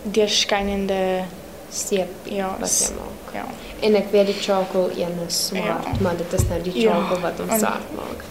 deurskynende 0.03 1.23
Seep 1.71 2.09
ja, 2.23 2.57
wat 2.61 2.71
jy 2.89 2.95
maak. 2.97 3.35
ja. 3.35 3.45
En 3.87 3.95
ek 3.95 4.07
weet 4.11 4.27
die 4.27 4.35
charcoal 4.41 4.89
een 4.97 5.19
is 5.27 5.47
swart, 5.47 5.85
Ja. 5.85 5.93
maar 6.01 6.17
dit 6.17 6.33
is 6.33 6.49
nou 6.49 6.63
die 6.63 6.81
Ja, 6.81 6.91
charcoal 6.93 7.21
wat 7.21 7.41
ons 7.41 7.59
self 7.61 7.85
maak. 7.97 8.25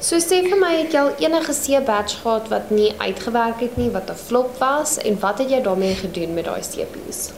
So 0.00 0.16
sê 0.16 0.40
vir 0.48 0.56
my, 0.60 0.70
het 0.80 0.92
jy 0.92 0.98
al 1.00 1.10
enige 1.20 1.52
seep 1.52 1.84
batch 1.86 2.22
gehad 2.22 2.48
wat 2.48 2.70
nie 2.70 2.94
uitgewerk 2.98 3.60
het 3.60 3.76
nie, 3.76 3.90
wat 3.90 4.10
'n 4.10 4.14
flop 4.16 4.56
was 4.58 4.98
en 4.98 5.18
wat 5.20 5.38
het 5.38 5.50
jy 5.50 5.60
daarmee 5.62 5.94
gedoen 5.94 6.34
met 6.34 6.44
daai 6.44 6.62
seepies? 6.62 7.30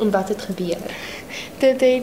En 0.00 0.10
wat 0.10 0.28
het 0.28 0.42
gebeur? 0.42 0.80
Dit 1.58 1.80
het 1.80 2.02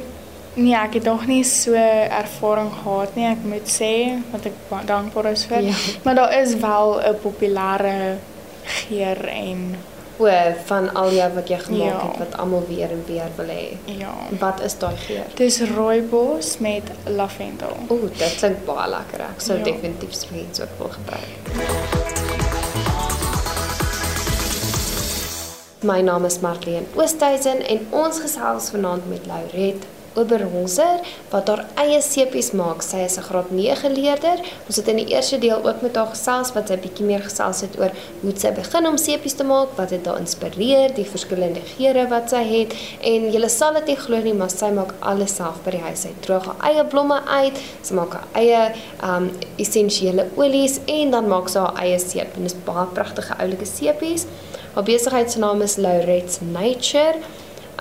nee, 0.54 0.76
ek 0.76 0.94
het 0.94 1.04
nog 1.04 1.26
nie 1.26 1.44
so 1.44 1.74
ervaring 1.74 2.72
gehad 2.84 3.16
nie, 3.16 3.26
ek 3.26 3.44
moet 3.44 3.68
sê, 3.82 4.22
wat 4.32 4.46
ek 4.46 4.54
ba- 4.70 4.84
dankbaar 4.86 5.32
is 5.32 5.46
vir. 5.46 5.62
Ja. 5.62 5.74
Maar 6.04 6.16
daar 6.16 6.42
is 6.42 6.56
wel 6.56 7.00
'n 7.02 7.16
populêre 7.24 8.18
geur 8.64 9.28
en 9.28 9.76
O, 10.18 10.28
van 10.66 10.94
al 10.94 11.12
jou 11.12 11.34
wat 11.34 11.48
jy 11.50 11.58
gemaak 11.60 12.02
Ja. 12.02 12.08
het 12.08 12.18
wat 12.18 12.38
almal 12.38 12.64
weer 12.68 12.92
en 12.92 13.04
weer 13.08 13.30
wil 13.36 13.46
hê. 13.46 13.78
ja. 13.98 14.14
Wat 14.40 14.62
is 14.62 14.78
daai 14.78 14.96
geur? 14.98 15.26
Dis 15.36 15.62
rooibos 15.76 16.58
met 16.58 16.84
lavendel. 17.08 17.76
O, 17.88 18.00
dit 18.18 18.36
klink 18.40 18.66
baie 18.66 18.90
lekker. 18.90 19.20
Ek 19.20 19.42
sou 19.42 19.58
Ja. 19.58 19.64
definitief 19.64 20.14
so 20.14 20.28
iets 20.36 20.62
ook 20.62 20.78
wil 20.78 20.90
gebruik. 20.90 21.42
My 25.84 26.02
naam 26.02 26.26
is 26.26 26.40
Marlene 26.40 26.86
Oosthuizen 26.96 27.60
en 27.68 27.88
ons 27.90 28.20
gesels 28.20 28.70
vanaand 28.70 29.10
met 29.10 29.26
Lauret 29.28 29.86
Oberholzer 30.16 31.02
wat 31.32 31.48
haar 31.48 31.64
eie 31.82 32.02
seepies 32.02 32.52
maak. 32.52 32.82
Sy 32.82 33.04
is 33.06 33.18
'n 33.18 33.26
graad 33.30 33.52
9 33.52 33.94
leerder. 33.94 34.38
Ons 34.68 34.76
het 34.76 34.88
in 34.88 34.96
die 34.96 35.14
eerste 35.16 35.40
deel 35.40 35.60
ook 35.64 35.82
met 35.82 35.96
haar 35.96 36.08
gesels 36.08 36.54
wat 36.54 36.68
sy 36.68 36.78
bietjie 36.78 37.06
meer 37.06 37.22
gesels 37.22 37.62
het 37.62 37.80
oor 37.80 37.92
hoe 38.22 38.34
sy 38.36 38.52
begin 38.52 38.88
om 38.88 38.98
seepies 38.98 39.34
te 39.34 39.44
maak, 39.44 39.70
wat 39.76 39.90
het 39.90 40.06
haar 40.06 40.20
inspireer, 40.20 40.94
die 40.94 41.06
verskillende 41.06 41.62
geure 41.76 42.08
wat 42.08 42.30
sy 42.30 42.44
het 42.44 42.74
en 43.02 43.32
jy 43.32 43.48
sal 43.48 43.74
dit 43.74 43.86
nie 43.86 43.96
glo 43.96 44.18
nie, 44.18 44.34
maar 44.34 44.50
sy 44.50 44.72
maak 44.72 44.94
alles 45.00 45.36
self 45.36 45.64
by 45.66 45.72
die 45.72 45.82
huis. 45.82 46.02
Sy 46.02 46.10
droog 46.22 46.46
haar 46.46 46.72
eie 46.72 46.86
blomme 46.86 47.22
uit, 47.26 47.60
sy 47.82 47.94
maak 47.94 48.14
haar 48.14 48.28
eie 48.34 48.74
um 49.04 49.32
essensiële 49.58 50.28
olies 50.36 50.80
en 50.86 51.12
dan 51.12 51.28
maak 51.28 51.50
sy 51.50 51.60
haar 51.60 51.80
eie 51.84 52.00
seep 52.00 52.36
en 52.36 52.44
dis 52.44 52.56
baie 52.66 52.86
pragtige 52.94 53.38
oulike 53.40 53.66
seepies. 53.66 54.26
Haar 54.74 54.84
besigheid 54.84 55.32
se 55.32 55.40
naam 55.40 55.62
is 55.62 55.78
Lauret's 55.78 56.40
Nature. 56.42 57.20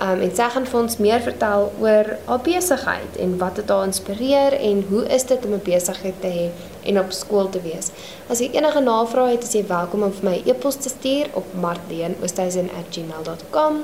Um 0.01 0.21
en 0.25 0.31
sy 0.35 0.47
gaan 0.49 0.65
vir 0.65 0.79
ons 0.79 0.97
meer 0.97 1.21
vertel 1.21 1.71
oor 1.81 2.17
haar 2.25 2.39
besigheid 2.45 3.17
en 3.21 3.37
wat 3.37 3.55
dit 3.55 3.69
haar 3.69 3.85
inspireer 3.85 4.53
en 4.57 4.85
hoe 4.89 5.03
is 5.17 5.23
dit 5.29 5.45
om 5.45 5.53
'n 5.53 5.61
besigheid 5.63 6.21
te 6.21 6.27
hê 6.27 6.49
en 6.89 6.99
op 6.99 7.11
skool 7.11 7.49
te 7.49 7.61
wees. 7.61 7.91
As 8.29 8.39
jy 8.39 8.49
enige 8.53 8.81
navrae 8.81 9.31
het, 9.31 9.43
is 9.43 9.53
jy 9.53 9.67
welkom 9.67 10.03
om 10.03 10.11
vir 10.11 10.29
my 10.29 10.37
'n 10.37 10.49
e-pos 10.49 10.75
te 10.75 10.89
stuur 10.89 11.27
op 11.33 11.45
martleen@gmail.com. 11.53 13.83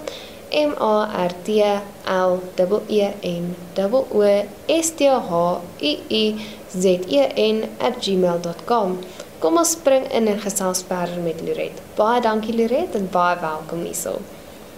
M 0.52 0.74
A 0.82 1.26
R 1.28 1.32
T 1.44 1.48
L 2.06 2.40
E 2.88 2.90
E 2.90 3.14
N 3.22 3.56
O 3.78 4.06
O 4.12 4.46
S 4.68 4.94
T 4.96 5.08
H 5.08 5.62
I 5.82 6.00
I 6.10 6.36
Z 6.72 6.86
E 7.08 7.28
N 7.36 7.64
@gmail.com. 8.00 9.00
Kom 9.40 9.58
ons 9.58 9.72
spring 9.72 10.12
in 10.12 10.28
en 10.28 10.40
gesels 10.40 10.84
verder 10.88 11.20
met 11.24 11.42
Loret. 11.42 11.82
Baie 11.96 12.22
dankie 12.22 12.56
Loret 12.56 12.96
en 12.96 13.10
baie 13.12 13.40
welkom 13.40 13.84
hierso. 13.84 14.20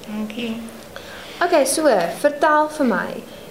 Dankie. 0.07 0.49
Okay, 0.49 0.80
so, 1.65 1.89
vertel 2.21 2.69
vir 2.69 2.85
my. 2.85 3.07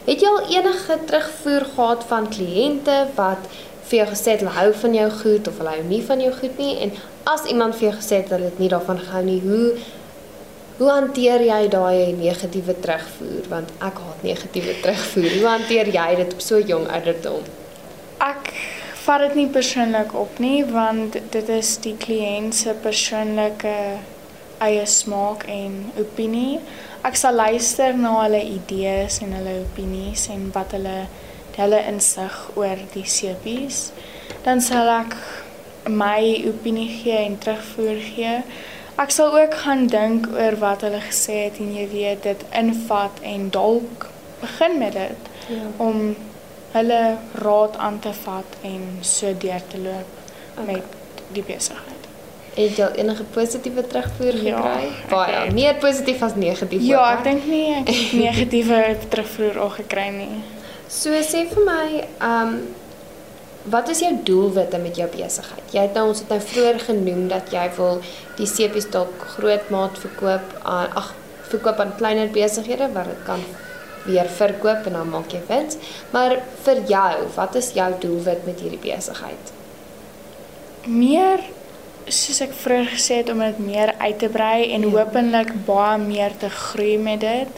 Het 0.06 0.22
jy 0.22 0.28
al 0.28 0.46
enige 0.48 0.98
terugvoer 1.06 1.64
gehad 1.74 2.04
van 2.08 2.28
kliënte 2.28 3.08
wat 3.16 3.48
vir 3.90 3.98
jou 3.98 4.06
gesê 4.12 4.34
het 4.34 4.44
hulle 4.44 4.54
hou 4.54 4.72
van 4.82 4.94
jou 4.94 5.10
goed 5.10 5.48
of 5.48 5.58
hulle 5.58 5.72
hou 5.74 5.86
nie 5.88 6.02
van 6.06 6.20
jou 6.22 6.30
goed 6.32 6.58
nie 6.58 6.76
en 6.84 6.92
as 7.26 7.44
iemand 7.50 7.74
vir 7.74 7.88
jou 7.88 7.96
gesê 7.98 8.20
het 8.22 8.30
hulle 8.30 8.46
het 8.50 8.60
nie 8.62 8.68
daarvan 8.70 8.98
gehou 8.98 9.22
nie, 9.26 9.40
hoe 9.42 9.74
hoe 10.78 10.88
hanteer 10.88 11.42
jy 11.44 11.66
daai 11.68 12.14
negatiewe 12.16 12.76
terugvoer 12.80 13.48
want 13.50 13.72
ek 13.84 13.98
haat 14.00 14.22
negatiewe 14.24 14.76
terugvoer. 14.80 15.34
Hoe 15.40 15.48
hanteer 15.50 15.90
jy 15.92 16.06
dit 16.22 16.32
op 16.32 16.40
so 16.40 16.60
jong 16.60 16.86
ouderdom? 16.88 17.42
Ek 18.24 18.54
vat 19.02 19.26
dit 19.26 19.36
nie 19.42 19.50
persoonlik 19.52 20.14
op 20.16 20.38
nie 20.40 20.62
want 20.64 21.18
dit 21.34 21.52
is 21.58 21.74
die 21.84 21.96
kliënt 22.00 22.56
se 22.56 22.72
persoonlike 22.86 23.74
eie 24.60 24.86
smaak 24.86 25.44
en 25.48 25.92
opinie. 25.98 26.60
Ek 27.04 27.16
sal 27.16 27.34
luister 27.40 27.94
na 27.96 28.14
hulle 28.22 28.40
idees 28.44 29.20
en 29.24 29.32
hulle 29.32 29.60
opinies 29.64 30.26
en 30.32 30.50
wat 30.54 30.72
hulle 30.76 31.06
hulle 31.60 31.80
insig 31.90 32.36
oor 32.56 32.78
die 32.94 33.04
sepies. 33.04 33.90
Dan 34.44 34.60
sal 34.64 34.88
ek 34.94 35.16
my 35.88 36.22
opinie 36.48 36.88
gee 37.02 37.18
en 37.26 37.36
terugvoer 37.42 37.98
gee. 38.14 38.36
Ek 39.00 39.12
sal 39.12 39.32
ook 39.36 39.54
gaan 39.64 39.86
dink 39.92 40.28
oor 40.32 40.56
wat 40.62 40.84
hulle 40.86 41.00
gesê 41.04 41.36
het 41.46 41.60
en 41.60 41.74
jy 41.76 41.86
weet 41.92 42.22
dit 42.28 42.44
invat 42.56 43.20
en 43.24 43.48
dalk 43.52 44.08
begin 44.40 44.78
met 44.78 44.92
dit 44.96 45.28
Ja. 45.50 45.66
om 45.82 46.16
hulle 46.72 47.16
raad 47.42 47.76
aan 47.76 47.98
te 48.00 48.12
vat 48.24 48.56
en 48.62 48.98
so 49.02 49.32
deur 49.34 49.62
te 49.68 49.78
loop 49.78 50.06
Okay. 50.60 50.66
met 50.74 50.82
die 51.32 51.42
besigheid. 51.42 51.99
Het 52.56 52.76
jy 52.76 52.84
al 52.84 52.96
enige 52.98 53.22
positiewe 53.34 53.84
terugvoer 53.86 54.36
Ja, 54.42 54.56
gekry? 54.62 54.88
ek 55.04 55.10
Baie, 55.10 55.34
het. 55.44 55.52
meer 55.54 55.74
positief 55.82 56.22
as 56.22 56.34
negatief. 56.34 56.82
Ja, 56.82 56.98
ook, 57.12 57.18
ek 57.18 57.24
dink 57.24 57.44
nie 57.46 57.74
ek 57.76 57.88
het 57.88 58.12
negatiewe 58.24 58.80
terugvoer 59.08 59.58
al 59.60 59.70
gekry 59.78 60.08
nie. 60.16 60.42
So 60.90 61.10
sê 61.22 61.44
vir 61.52 61.64
my, 61.66 61.84
ehm 62.18 62.54
um, 62.54 62.60
wat 63.70 63.88
is 63.92 63.98
jou 64.00 64.10
doelwitte 64.24 64.78
met 64.80 64.96
jou 64.96 65.06
besigheid? 65.12 65.72
Jy 65.76 65.82
het 65.84 65.94
nou 65.94 66.06
ons 66.08 66.18
het 66.22 66.30
nou 66.32 66.38
vroeër 66.40 66.78
genoem 66.80 67.26
dat 67.28 67.50
jy 67.52 67.66
wil 67.76 67.98
die 68.38 68.46
sepies 68.48 68.86
dalk 68.90 69.26
grootmaat 69.36 69.98
verkoop 70.00 70.54
aan 70.64 70.94
ag 70.96 71.10
verkoop 71.50 71.78
aan 71.82 71.92
kleiner 71.98 72.30
besighede 72.32 72.88
wat 72.94 73.04
dit 73.10 73.20
kan 73.26 73.42
weer 74.06 74.24
verkoop 74.32 74.86
en 74.88 74.92
dan 74.96 75.08
maak 75.12 75.28
jy 75.36 75.42
wins. 75.48 75.76
Maar 76.10 76.38
vir 76.64 76.80
jou, 76.88 77.12
wat 77.36 77.54
is 77.60 77.72
jou 77.76 77.90
doelwit 78.00 78.46
met 78.48 78.60
hierdie 78.64 78.80
besigheid? 78.80 79.52
Meer 80.86 81.42
soos 82.10 82.40
ek 82.40 82.52
vroeër 82.52 82.86
gesê 82.94 83.20
het 83.20 83.30
om 83.32 83.38
dit 83.44 83.58
meer 83.58 83.94
uit 83.98 84.18
te 84.18 84.28
brei 84.28 84.72
en 84.74 84.82
Ja. 84.82 84.90
hopelik 84.98 85.52
baie 85.66 85.98
meer 85.98 86.36
te 86.36 86.48
groei 86.48 86.98
met 86.98 87.20
dit 87.20 87.48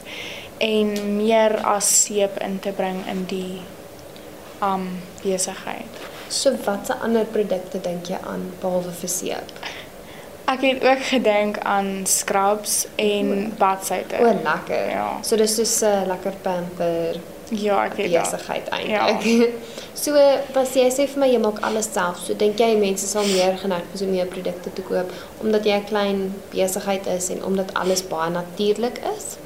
en 0.59 1.17
meer 1.17 1.57
as 1.65 2.03
seep 2.03 2.37
in 2.41 2.59
te 2.59 2.71
bring 2.71 3.03
in 3.09 3.25
die 3.25 3.61
um 4.61 4.87
besigheid. 5.23 6.01
So 6.29 6.55
watse 6.65 6.93
ander 7.03 7.25
produkte 7.25 7.79
dink 7.81 8.07
jy 8.09 8.17
aan 8.23 8.51
behalwe 8.61 8.91
vir 9.01 9.09
seep? 9.09 9.51
Ek 10.47 10.61
het 10.61 10.83
ook 10.83 11.03
gedink 11.07 11.57
aan 11.63 12.05
scrubs 12.05 12.85
en 12.95 13.53
badsoute. 13.57 14.17
O, 14.19 14.33
lekker. 14.43 14.89
Ja. 14.89 15.17
So 15.23 15.35
dis 15.37 15.55
soos 15.55 15.81
'n 15.81 15.85
uh, 15.85 16.07
lekker 16.07 16.33
pamper 16.41 17.19
Ja, 17.61 17.83
ek 17.85 17.93
weet 17.97 18.11
dat. 18.11 18.31
besigheid 18.31 18.69
eintlik. 18.69 19.53
so 20.03 20.11
was 20.53 20.73
jy 20.75 20.87
sê 20.89 21.07
vir 21.07 21.19
my 21.19 21.27
jy 21.31 21.39
maak 21.39 21.59
alles 21.61 21.89
self. 21.93 22.19
So 22.25 22.33
dink 22.33 22.57
jy 22.59 22.75
mense 22.77 23.07
sal 23.07 23.23
meer 23.29 23.57
geneig 23.61 23.83
wees 23.91 24.01
om 24.01 24.13
jou 24.13 24.25
produkte 24.27 24.73
te 24.73 24.81
koop 24.81 25.11
omdat 25.41 25.65
jy 25.65 25.77
'n 25.77 25.85
klein 25.89 26.33
besigheid 26.51 27.07
is 27.07 27.29
en 27.29 27.43
omdat 27.45 27.73
alles 27.73 28.01
baie 28.07 28.29
natuurlik 28.29 28.99
is? 29.17 29.37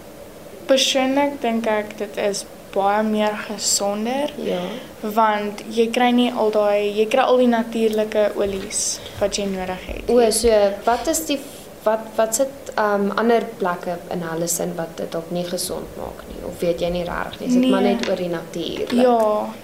Persoonlik 0.67 1.41
dink 1.41 1.67
ek 1.67 1.97
dit 1.97 2.17
is 2.17 2.45
baie 2.73 3.03
meer 3.03 3.33
gesonder 3.47 4.31
Ja. 4.43 4.59
want 5.01 5.61
jy 5.71 5.87
kry 5.91 6.11
nie 6.11 6.31
al 6.31 6.51
daai 6.51 6.91
jy 6.97 7.05
kry 7.07 7.21
al 7.23 7.37
die 7.37 7.47
natuurlike 7.47 8.31
olies 8.35 8.99
wat 9.19 9.35
jy 9.37 9.45
nodig 9.45 9.85
het. 9.87 10.09
O, 10.09 10.19
so 10.31 10.49
wat 10.85 11.07
is 11.07 11.25
die 11.25 11.39
wat 11.87 12.03
wat 12.19 12.35
sit 12.35 12.71
um 12.77 13.09
ander 13.21 13.43
plekke 13.59 13.95
in 14.13 14.21
hulle 14.27 14.47
sin 14.51 14.73
wat 14.77 14.91
dit 14.99 15.11
dalk 15.15 15.29
nie 15.33 15.43
gesond 15.47 15.95
maak 15.97 16.19
nie 16.29 16.41
of 16.49 16.59
weet 16.61 16.81
jy 16.83 16.89
nie 16.93 17.03
regtig 17.07 17.39
nie. 17.39 17.47
Is 17.47 17.53
dit 17.53 17.61
Nee. 17.61 17.71
maar 17.71 17.81
net 17.81 18.09
oor 18.09 18.15
die 18.15 18.29
natuur? 18.29 18.93
Ja, 18.95 19.17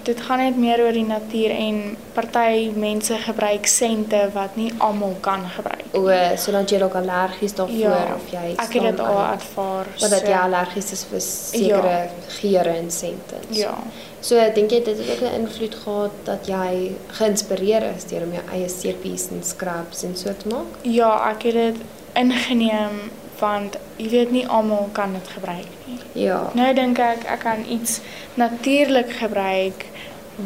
dit 0.04 0.22
gaan 0.22 0.40
net 0.44 0.58
meer 0.58 0.80
oor 0.86 0.92
die 0.96 1.06
natuur 1.06 1.52
en 1.56 1.98
party 2.14 2.72
mense 2.76 3.18
gebruik 3.28 3.66
sente 3.68 4.22
wat 4.34 4.56
nie 4.56 4.72
almal 4.78 5.16
kan 5.22 5.44
gebruik. 5.56 5.86
O, 5.94 6.08
so 6.38 6.52
dan 6.52 6.66
jy 6.66 6.80
dalk 6.82 6.96
allergies 6.96 7.54
daarvoor 7.54 7.78
Ja, 7.80 8.16
of 8.16 8.32
jy 8.32 8.56
Ek 8.58 8.74
het 8.74 8.82
dit 8.90 9.00
al 9.00 9.20
ervaar. 9.34 9.86
Wat 10.02 10.10
dat 10.10 10.20
so- 10.20 10.32
jy 10.32 10.40
allergies 10.40 10.92
is 10.92 11.04
vir 11.12 11.22
sekere 11.22 12.10
geure 12.40 12.70
en 12.82 12.92
sentens. 12.92 13.58
Ja. 13.58 13.74
So 14.22 14.36
dink 14.56 14.72
jy 14.72 14.84
dit 14.84 14.98
het 14.98 15.10
ook 15.10 15.22
'n 15.30 15.34
invloed 15.42 15.76
gehad 15.84 16.12
dat 16.24 16.48
jy 16.48 16.92
geïnspireer 17.18 17.84
is 17.96 18.04
deur 18.10 18.24
om 18.24 18.32
jou 18.34 18.44
eie 18.54 18.70
sepies 18.70 19.28
en 19.32 19.44
scrubs 19.44 20.04
en 20.04 20.16
so 20.16 20.30
te 20.38 20.48
maak? 20.48 20.78
Ja, 20.82 21.30
ek 21.32 21.44
het 21.44 21.54
dit 21.54 21.76
ingeneem 22.14 23.12
want 23.40 23.78
jy 23.98 24.10
weet 24.10 24.32
nie 24.32 24.48
almal 24.48 24.90
kan 24.92 25.14
dit 25.14 25.28
gebruik 25.28 25.70
nie. 25.86 25.98
Ja. 26.26 26.52
Nou 26.54 26.74
dink 26.74 27.00
ek 27.00 27.26
ek 27.28 27.40
kan 27.44 27.66
iets 27.70 28.00
natuurlik 28.40 29.12
gebruik 29.20 29.86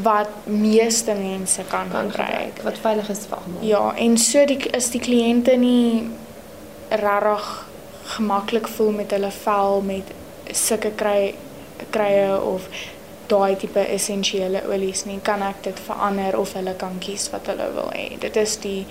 wat 0.03 0.29
meeste 0.45 1.13
mense 1.13 1.63
kan, 1.69 1.89
kan 1.91 2.11
gebruik. 2.11 2.29
gebruik 2.31 2.61
wat 2.63 2.79
veilig 2.81 3.09
is 3.09 3.25
vir 3.29 3.37
almal. 3.37 3.63
Ja, 3.65 3.93
en 3.95 4.17
so 4.17 4.45
die 4.45 4.59
is 4.75 4.89
die 4.91 5.01
kliënte 5.03 5.55
nie 5.59 6.09
regtig 6.89 7.47
gemaklik 8.17 8.67
voel 8.67 8.91
met 8.91 9.11
hulle 9.11 9.31
vel 9.31 9.81
met 9.81 10.13
sulke 10.51 10.91
kry 10.95 11.35
krye 11.91 12.41
of 12.41 12.67
daai 13.27 13.55
tipe 13.59 13.79
essensiële 13.79 14.63
olies 14.71 15.03
nie, 15.05 15.19
kan 15.21 15.43
ek 15.43 15.63
dit 15.63 15.79
verander 15.87 16.37
of 16.39 16.53
hulle 16.55 16.73
kan 16.79 16.95
kies 17.03 17.27
wat 17.33 17.49
hulle 17.51 17.67
wil 17.75 17.91
hê. 17.91 18.09
Dit 18.19 18.35
is 18.39 18.57
die 18.63 18.81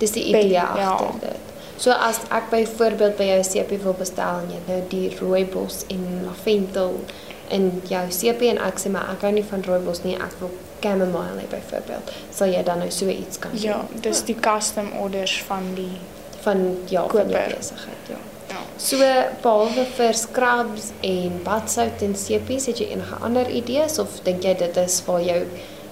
Dis 0.00 0.14
die 0.16 0.30
idee 0.30 0.48
ja. 0.48 0.64
agter 0.64 1.18
dit. 1.20 1.49
So 1.80 1.90
as 1.96 2.18
ek 2.28 2.50
byvoorbeeld 2.52 3.16
by 3.16 3.24
jou 3.24 3.38
'n 3.40 3.44
sepie 3.44 3.78
wil 3.80 3.94
bestel 3.96 4.42
en 4.42 4.50
jy 4.52 4.58
het 4.60 4.68
nou 4.68 4.80
die 4.88 5.16
rooibos 5.16 5.84
en 5.88 6.02
lavendel 6.26 7.00
in 7.48 7.82
jou 7.88 8.04
sepie 8.12 8.50
en 8.50 8.58
ek 8.58 8.78
sê 8.78 8.90
maar 8.90 9.08
ek 9.14 9.24
hou 9.24 9.32
nie 9.32 9.44
van 9.44 9.64
rooibos 9.64 10.02
nie, 10.04 10.16
ek 10.16 10.34
wil 10.40 10.50
chamomile 10.80 11.40
hê 11.40 11.46
byvoorbeeld. 11.48 12.12
Sal 12.30 12.52
jy 12.52 12.62
dan 12.62 12.78
nou 12.78 12.90
so 12.90 13.08
iets 13.08 13.38
kan 13.38 13.50
doen? 13.50 13.62
ja, 13.62 13.78
dis 14.00 14.22
die 14.22 14.36
custom 14.36 14.92
orders 15.00 15.42
van 15.48 15.74
die 15.74 15.96
van 16.40 16.58
ja, 16.88 17.06
van 17.08 17.08
jou 17.08 17.08
Koper. 17.08 17.56
besigheid, 17.56 18.04
ja. 18.08 18.20
ja. 18.48 18.60
So 18.76 18.96
behalwe 19.42 19.84
vir 19.96 20.14
scrubs 20.14 20.92
en 21.00 21.40
badsout 21.44 22.02
en 22.02 22.16
sepies, 22.16 22.66
het 22.66 22.78
jy 22.78 22.92
enige 22.92 23.14
ander 23.20 23.48
idees 23.48 23.98
of 23.98 24.20
dink 24.24 24.44
jy 24.44 24.54
dit 24.54 24.76
is 24.76 25.02
waar 25.06 25.20
jou 25.22 25.42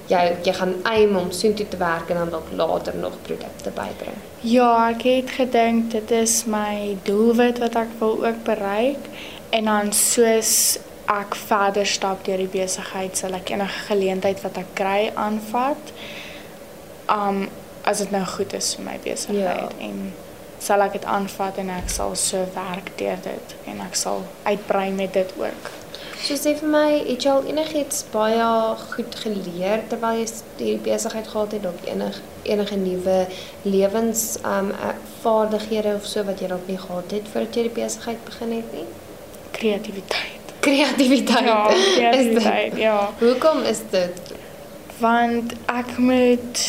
jy 0.09 0.21
jy 0.45 0.53
gaan 0.57 0.75
aim 0.89 1.17
om 1.17 1.31
soontoe 1.33 1.67
te 1.69 1.77
werk 1.81 2.11
en 2.11 2.17
dan 2.23 2.31
dalk 2.31 2.51
later 2.57 2.97
nog 2.97 3.17
produkte 3.27 3.71
bybring? 3.77 4.17
Ja, 4.41 4.89
ek 4.91 5.03
het 5.09 5.31
gedink 5.37 5.91
dit 5.91 6.11
is 6.11 6.45
my 6.47 6.97
doelwit 7.09 7.59
wat 7.59 7.77
ek 7.77 7.93
wil 8.01 8.25
ook 8.27 8.45
bereik 8.45 9.09
en 9.51 9.65
dan 9.65 9.93
soos 9.93 10.79
ek 11.09 11.35
verder 11.49 11.87
stap 11.89 12.25
deur 12.25 12.37
die 12.37 12.51
besigheid 12.53 13.17
sal 13.17 13.33
ek 13.37 13.51
enige 13.55 13.85
geleentheid 13.89 14.43
wat 14.45 14.59
ek 14.61 14.75
kry 14.77 15.11
aanvat. 15.15 15.93
Um 17.09 17.49
as 17.89 18.03
dit 18.03 18.11
nou 18.13 18.25
goed 18.29 18.53
is 18.53 18.75
vir 18.77 18.85
my 18.85 18.97
besigheid 19.01 19.73
Ja. 19.79 19.87
en 19.87 20.13
sal 20.61 20.83
ek 20.85 20.93
dit 20.99 21.05
aanvat 21.09 21.57
en 21.63 21.71
ek 21.71 21.89
sal 21.89 22.15
so 22.21 22.43
werk 22.55 22.91
deur 22.99 23.17
dit 23.25 23.55
en 23.71 23.81
ek 23.81 23.95
sal 23.97 24.25
uitbrei 24.45 24.91
met 24.93 25.13
dit 25.13 25.33
ook. 25.41 25.71
So 26.19 26.35
sê 26.35 26.55
vir 26.59 26.71
my, 26.73 26.89
het 27.07 27.25
jy 27.25 27.31
al 27.33 27.47
enigiets 27.51 28.03
baie 28.13 28.47
goed 28.95 29.15
geleer 29.23 29.85
terwyl 29.91 30.19
jy 30.19 30.27
hierdie 30.59 30.81
besigheid 30.89 31.29
gehad 31.31 31.55
het, 31.55 31.63
dalk 31.67 31.85
enig 31.87 32.19
enige 32.49 32.79
nuwe 32.81 33.19
lewens 33.69 34.25
um 34.47 34.73
eh, 34.73 34.97
vaardighede 35.23 35.95
of 35.99 36.09
so 36.09 36.25
wat 36.27 36.41
jy 36.43 36.49
dalk 36.51 36.67
nie 36.71 36.81
gehad 36.81 37.15
het 37.15 37.31
voordat 37.33 37.61
jy 37.61 37.69
die 37.69 37.77
besigheid 37.83 38.25
begin 38.27 38.57
het 38.57 38.75
nie? 38.75 38.87
Kreatiwiteit. 39.59 40.53
Kreatiwiteit. 40.65 41.47
Ja, 41.47 41.63
Is 41.79 41.95
kreatiwiteit. 41.97 42.77
Ja. 42.83 42.99
Hoekom 43.21 43.63
is 43.69 43.85
dit? 43.95 44.37
want 44.99 45.53
ek 45.71 45.95
moet 46.03 46.63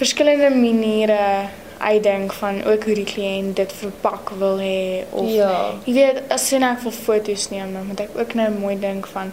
verskillende 0.00 0.48
maniere 0.54 1.48
uitdink 1.82 2.32
van 2.38 2.60
ook 2.64 2.84
hoe 2.84 2.94
die 2.94 3.04
kliënt 3.08 3.56
dit 3.58 3.72
verpak 3.72 4.30
wil 4.38 4.58
hê 4.62 5.02
of 5.10 5.28
Ja. 5.30 5.72
jy 5.84 5.94
weet 5.94 6.22
as 6.32 6.46
sien 6.48 6.62
ek 6.62 6.80
wil 6.84 6.92
foto's 6.94 7.48
neem 7.50 7.72
dan 7.74 7.86
moet 7.86 8.00
ek 8.00 8.10
ook 8.18 8.34
nou 8.38 8.50
mooi 8.60 8.78
dink 8.80 9.06
van 9.12 9.32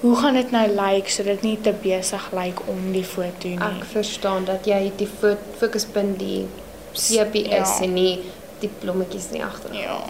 hoe 0.00 0.16
gaan 0.16 0.34
dit 0.34 0.50
nou 0.50 0.66
lyk 0.68 1.08
sodat 1.08 1.40
dit 1.40 1.42
nie 1.42 1.58
te 1.62 1.72
besig 1.82 2.28
lyk 2.32 2.60
om 2.68 2.92
die 2.92 3.04
foto 3.04 3.48
nie. 3.48 3.58
Ek 3.58 3.84
verstaan 3.92 4.44
dat 4.44 4.66
jy 4.66 4.90
die 4.98 5.06
fo 5.20 5.36
fokuspunt 5.60 6.18
die 6.18 6.46
Ja. 7.08 7.24
is 7.62 7.78
en 7.80 7.94
nie 7.94 8.18
die 8.60 8.70
blommetjies 8.80 9.30
nie 9.30 9.42
agter. 9.44 9.74
ja. 9.74 10.00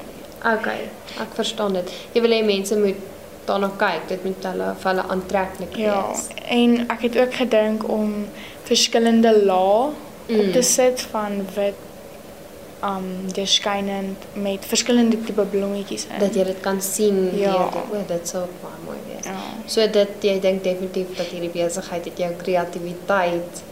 Okay, 0.45 0.89
ek 1.21 1.35
verstaan 1.35 1.73
dit. 1.73 1.91
Jy 2.15 2.21
wil 2.21 2.31
hê 2.31 2.45
mense 2.45 2.77
moet 2.77 2.97
daarna 3.47 3.71
kyk, 3.79 4.09
dit 4.09 4.25
moet 4.25 4.45
hulle 4.45 4.75
vir 4.79 4.91
hulle 4.91 5.05
aantreklik 5.09 5.77
Ja, 5.77 6.07
wees. 6.09 6.29
en 6.49 6.87
ek 6.91 7.01
het 7.03 7.17
ook 7.19 7.35
gedink 7.35 7.89
om 7.89 8.27
verskillende 8.65 9.45
lae 9.45 9.91
Mm. 10.29 10.41
op 10.41 10.53
te 10.53 10.63
sit 10.63 11.01
van 11.11 11.47
wit 11.55 11.75
um 12.85 13.33
deurskynend 13.33 14.19
met 14.33 14.65
verskillende 14.67 15.25
tipe 15.25 15.43
blommetjies 15.43 16.07
in. 16.11 16.19
Dat 16.19 16.35
jy 16.35 16.45
dit 16.45 16.61
kan 16.61 16.81
sien 16.83 17.31
Ja. 17.39 17.53
deur 17.53 17.71
die- 17.71 17.99
o, 17.99 18.05
dit 18.07 18.29
sou 18.29 18.43
baie 18.63 18.81
mooi 18.85 18.99
wees. 19.07 19.25
ja. 19.25 19.37
So 19.67 19.87
dit 19.91 20.09
jy 20.21 20.41
dink 20.41 20.65
definitief 20.65 21.17
dat 21.17 21.27
hierdie 21.27 21.51
besigheid 21.51 22.05
het 22.05 22.19
jou 22.19 22.33
kreatiwiteit 22.43 23.63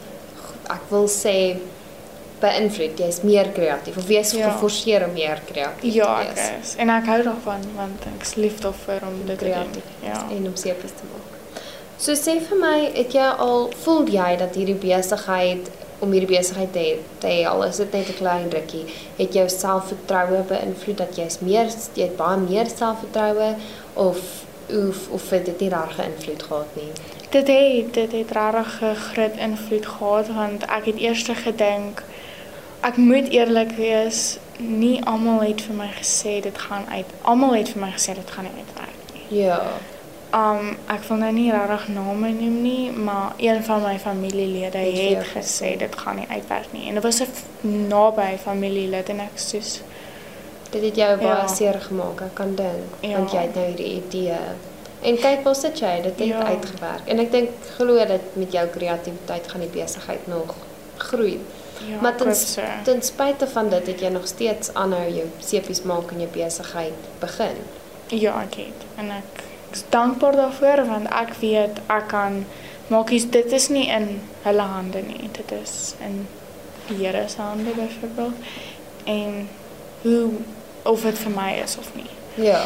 ek 0.71 0.81
wil 0.91 1.09
sê 1.09 1.57
beïnvloed. 2.41 2.99
Jy's 2.99 3.21
meer 3.23 3.49
kreatief 3.53 3.97
of 3.97 4.09
jy's 4.09 4.33
Ja. 4.33 4.51
geforseer 4.51 5.05
om 5.05 5.13
meer 5.13 5.41
kreatief 5.53 5.95
Ja, 5.95 6.23
te 6.23 6.29
ek 6.29 6.35
wees. 6.37 6.51
is. 6.63 6.75
En 6.77 6.89
ek 6.91 7.05
hou 7.07 7.23
daarvan 7.23 7.61
want 7.77 8.01
ek 8.07 8.23
is 8.23 8.35
lief 8.35 8.61
daarvoor 8.61 9.01
om 9.09 9.27
dit 9.27 9.39
te 9.39 9.45
doen. 9.45 9.53
Kreatief 9.55 9.83
Ja. 10.03 10.27
en 10.31 10.47
om 10.47 10.57
sepies 10.57 10.91
te 10.91 11.05
maak. 11.13 11.61
So 11.97 12.13
sê 12.13 12.41
vir 12.49 12.57
my, 12.59 12.91
het 12.95 13.13
jy 13.13 13.29
al 13.39 13.73
voel 13.83 14.07
jy 14.09 14.37
dat 14.37 14.55
hierdie 14.55 14.75
besigheid 14.75 15.71
om 16.01 16.13
hierdie 16.13 16.37
besigheid 16.37 16.73
te 16.73 16.79
hê, 16.79 16.93
te 17.23 17.29
hê, 17.29 17.41
al 17.49 17.65
is 17.65 17.77
dit 17.77 17.93
net 17.93 18.09
'n 18.09 18.19
klein 18.23 18.51
rukkie, 18.51 18.85
het 19.17 19.33
jou 19.33 19.49
selfvertroue 19.49 20.43
beïnvloed 20.49 20.97
dat 20.97 21.17
jy's 21.17 21.41
meer 21.41 21.69
jy 21.95 22.03
het 22.03 22.17
baie 22.17 22.39
meer 22.39 22.67
selfvertroue 22.67 23.55
of 23.95 24.19
of 24.71 25.09
of 25.11 25.31
het 25.31 25.45
dit 25.45 25.61
nie 25.61 25.69
reg 25.69 25.99
invloed 25.99 26.43
gehad 26.43 26.77
nie. 26.77 26.93
Dit 27.31 27.47
het 27.47 27.95
dit 27.95 28.13
het 28.13 28.31
regtig 28.31 29.03
groot 29.13 29.37
invloed 29.37 29.87
gehad 29.87 30.29
want 30.35 30.65
ek 30.65 30.85
het 30.85 30.99
eers 30.99 31.25
gedink 31.45 32.03
ek 32.81 32.97
moet 32.97 33.29
eerlik 33.29 33.73
wees, 33.77 34.39
nie 34.59 35.05
almal 35.05 35.43
het 35.45 35.61
vir 35.61 35.77
my 35.77 35.89
gesê 35.99 36.41
dit 36.41 36.59
gaan 36.59 36.87
uit. 36.89 37.07
Almal 37.23 37.55
het 37.59 37.73
vir 37.75 37.83
my 37.83 37.91
gesê 37.93 38.15
dit 38.17 38.31
gaan 38.31 38.49
nie 38.49 38.63
uitwerk 38.63 39.15
nie. 39.15 39.43
Ja. 39.43 39.61
Um 40.35 40.77
ek 40.87 41.03
wil 41.09 41.17
nou 41.17 41.33
nie 41.33 41.51
regtig 41.51 41.89
name 41.89 42.29
noem 42.31 42.63
nie, 42.63 42.91
maar 42.93 43.33
een 43.37 43.65
van 43.65 43.83
my 43.83 43.99
familielede 43.99 44.79
Het 44.79 45.27
gesê. 45.35 45.77
dit 45.79 45.97
gaan 45.97 46.17
nie 46.17 46.27
uitwerk 46.31 46.73
nie. 46.73 46.89
En 46.89 46.95
dit 46.95 47.03
was 47.03 47.21
'n 47.21 47.89
naby 47.89 48.37
familielid 48.45 49.09
en 49.09 49.21
ek 49.21 49.35
soos 49.39 49.81
Dit 50.71 50.83
het 50.83 50.97
jou 50.97 51.17
baie 51.17 51.29
Ja. 51.29 51.47
seer 51.47 51.81
gemaak, 51.81 52.21
ek 52.21 52.35
kan 52.35 52.55
dink, 52.55 52.91
Ja. 53.01 53.17
want 53.17 53.31
jy 53.33 53.39
het 53.39 53.55
nou 53.55 53.67
hierdie 53.67 54.03
idee. 54.07 54.37
En 55.03 55.17
kyk 55.19 55.43
waar 55.45 55.55
sit 55.55 55.79
jy, 55.79 56.01
dit 56.03 56.19
het 56.19 56.29
Ja. 56.29 56.43
uitgewerk. 56.45 57.01
En 57.07 57.19
ek 57.19 57.31
dink 57.33 57.49
glo 57.77 57.95
dat 58.07 58.21
met 58.33 58.53
jou 58.53 58.69
kreatiwiteit 58.69 59.49
gaan 59.51 59.61
die 59.61 59.69
besigheid 59.83 60.27
nog 60.27 60.55
groei. 60.97 61.41
ja, 61.89 62.01
maar 62.01 62.17
ten, 62.17 62.35
so. 62.35 62.61
ten 62.85 63.03
spyte 63.03 63.47
van 63.47 63.69
dit 63.69 63.87
het 63.87 64.01
jy 64.01 64.09
nog 64.09 64.27
steeds 64.27 64.75
aanhou 64.75 65.09
jou 65.11 65.27
sepies 65.39 65.83
maak 65.83 66.11
en 66.11 66.19
jou 66.21 66.29
besigheid 66.33 66.93
begin. 67.19 67.57
Ja, 68.09 68.43
ek 68.43 68.55
het. 68.55 68.85
En 68.97 69.11
ek 69.11 69.43
is 69.73 69.85
dankbaar 69.89 70.37
daarvoor 70.37 70.85
want 70.87 71.09
ek 71.11 71.35
weet 71.41 71.81
ek 71.89 72.09
kan 72.09 72.45
maakies 72.91 73.31
dit 73.31 73.53
is 73.53 73.69
nie 73.69 73.87
in 73.89 74.21
hulle 74.43 74.63
hande 74.63 75.03
nie. 75.07 75.31
Dit 75.33 75.53
is 75.63 75.95
in 76.01 76.27
die 76.89 76.97
Here 77.07 77.29
se 77.29 77.41
hande 77.41 77.71
byvoorbeeld 77.77 78.35
en 79.05 79.49
hoe 80.03 80.31
of 80.83 81.03
dit 81.03 81.19
vir 81.19 81.31
my 81.37 81.51
is 81.65 81.77
of 81.79 81.91
nie. 81.95 82.11
Ja. 82.35 82.63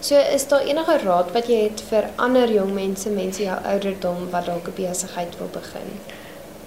So 0.00 0.16
is 0.34 0.48
daar 0.48 0.64
enige 0.66 0.98
raad 1.04 1.30
wat 1.32 1.46
jy 1.48 1.62
het 1.68 1.82
vir 1.90 2.08
ander 2.16 2.50
jong 2.50 2.72
mense, 2.74 3.10
mense 3.10 3.42
jou 3.42 3.58
ouderdom 3.74 4.30
wat 4.30 4.46
dalk 4.46 4.68
'n 4.68 4.74
besigheid 4.76 5.36
wil 5.38 5.50
begin? 5.52 5.88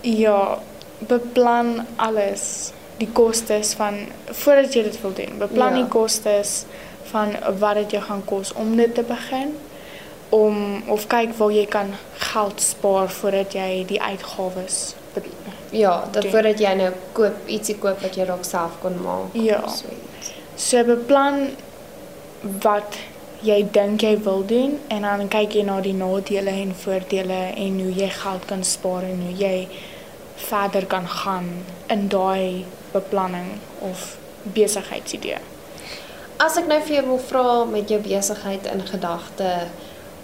Ja, 0.02 0.60
beplan 1.00 1.86
alles, 1.96 2.72
die 2.98 3.10
kostes 3.12 3.74
van 3.74 3.98
voordat 4.26 4.74
jy 4.74 4.84
dit 4.84 5.02
wil 5.02 5.14
doen. 5.14 5.38
Beplan 5.38 5.76
Ja. 5.76 5.82
die 5.82 5.88
kostes 5.90 6.66
van 7.16 7.32
wat 7.64 7.80
dit 7.80 7.98
jou 7.98 8.04
gaan 8.10 8.26
kos 8.28 8.54
om 8.54 8.76
dit 8.76 8.94
te 8.96 9.08
begin 9.08 9.56
om 10.36 10.84
of 10.92 11.08
kyk 11.08 11.34
waar 11.40 11.56
jy 11.56 11.66
kan 11.72 11.96
geld 12.32 12.62
spaar 12.62 13.10
voordat 13.22 13.56
jy 13.56 13.86
die 13.88 14.02
uitgawes 14.02 14.96
Ja, 15.76 16.04
dat 16.12 16.26
voordat 16.32 16.60
jy 16.60 16.72
nou 16.80 16.92
koop 17.16 17.50
ietsie 17.52 17.76
koop 17.82 18.00
wat 18.04 18.16
jy 18.16 18.28
dalk 18.28 18.46
self 18.48 18.78
kon 18.84 18.96
maak. 19.04 19.34
Ja. 19.36 19.62
of 19.66 19.76
So 19.76 19.92
iets. 19.92 20.32
So 20.56 20.84
beplan 20.88 21.50
wat 22.64 23.00
jy 23.46 23.58
dink 23.76 24.06
jy 24.06 24.16
wil 24.24 24.46
doen 24.48 24.78
en 24.94 25.08
dan 25.08 25.28
kyk 25.32 25.58
jy 25.58 25.66
na 25.68 25.80
die 25.84 25.96
nadele 25.98 26.54
en 26.64 26.72
voordele 26.84 27.42
en 27.66 27.82
hoe 27.84 27.92
jy 27.94 28.10
geld 28.22 28.48
kan 28.50 28.64
spaar 28.64 29.04
en 29.08 29.26
hoe 29.28 29.36
jy 29.40 29.68
verder 30.48 30.86
kan 30.86 31.08
gaan 31.08 31.52
in 31.92 32.08
daai 32.12 32.66
beplanning 32.94 33.58
of 33.80 34.16
besigheidsidee. 34.56 35.42
As 36.38 36.58
ek 36.60 36.68
nou 36.68 36.82
vir 36.84 36.98
jou 36.98 37.06
wil 37.08 37.22
vra 37.30 37.52
met 37.70 37.92
jou 37.92 38.00
besigheid 38.04 38.66
in 38.68 38.82
gedagte 38.84 39.52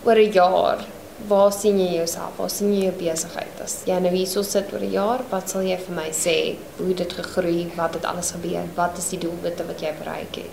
oor 0.04 0.20
'n 0.20 0.32
jaar, 0.32 0.80
waar 1.28 1.52
sien 1.52 1.80
jy 1.80 1.96
jouself? 1.96 2.38
Waar 2.38 2.50
sien 2.50 2.74
jy 2.74 2.84
jou 2.84 2.96
besigheid? 2.98 3.62
As 3.64 3.84
jy 3.86 4.00
nou 4.00 4.12
hierso 4.12 4.42
sit 4.42 4.74
oor 4.74 4.82
'n 4.82 4.92
jaar, 4.92 5.22
wat 5.30 5.50
sal 5.50 5.62
jy 5.62 5.78
vir 5.78 5.96
my 5.96 6.10
sê? 6.12 6.56
Hoe 6.78 6.88
het 6.88 6.98
dit 6.98 7.14
gegroei? 7.14 7.72
Wat 7.76 7.94
het 7.94 8.06
alles 8.06 8.32
gebeur? 8.32 8.66
Wat 8.76 8.98
is 8.98 9.10
die 9.10 9.20
doelwitte 9.20 9.66
wat 9.66 9.80
jy 9.80 9.94
bereik 10.00 10.36
het? 10.36 10.52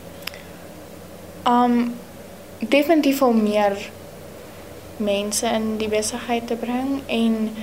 Um 1.46 1.94
definitief 2.58 3.22
om 3.22 3.42
meer 3.42 3.76
mense 4.96 5.46
in 5.46 5.76
die 5.76 5.88
besigheid 5.88 6.46
te 6.46 6.56
bring 6.56 7.02
en 7.06 7.56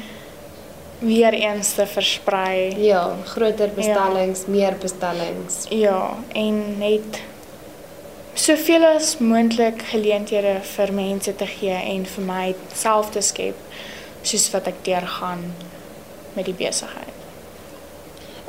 weer 1.00 1.34
eens 1.34 1.74
te 1.74 1.86
versprei. 1.86 2.76
Ja, 2.78 3.16
groter 3.26 3.70
bestellings, 3.76 4.46
meer 4.46 4.76
bestellings. 4.80 5.66
Ja, 5.70 6.18
en 6.34 6.78
net 6.78 7.22
soveel 8.36 8.84
as 8.86 9.17
moontlik 9.24 9.82
geleenthede 9.91 10.58
vir 10.76 10.91
mense 10.93 11.36
te 11.36 11.48
gee 11.48 11.76
en 11.76 12.06
vir 12.06 12.26
my 12.28 12.48
self 12.76 13.13
te 13.15 13.24
skep 13.24 13.60
soos 14.28 14.50
wat 14.52 14.67
ek 14.67 14.82
deurgaan 14.84 15.45
met 16.36 16.50
die 16.50 16.58
besigheid. 16.58 17.13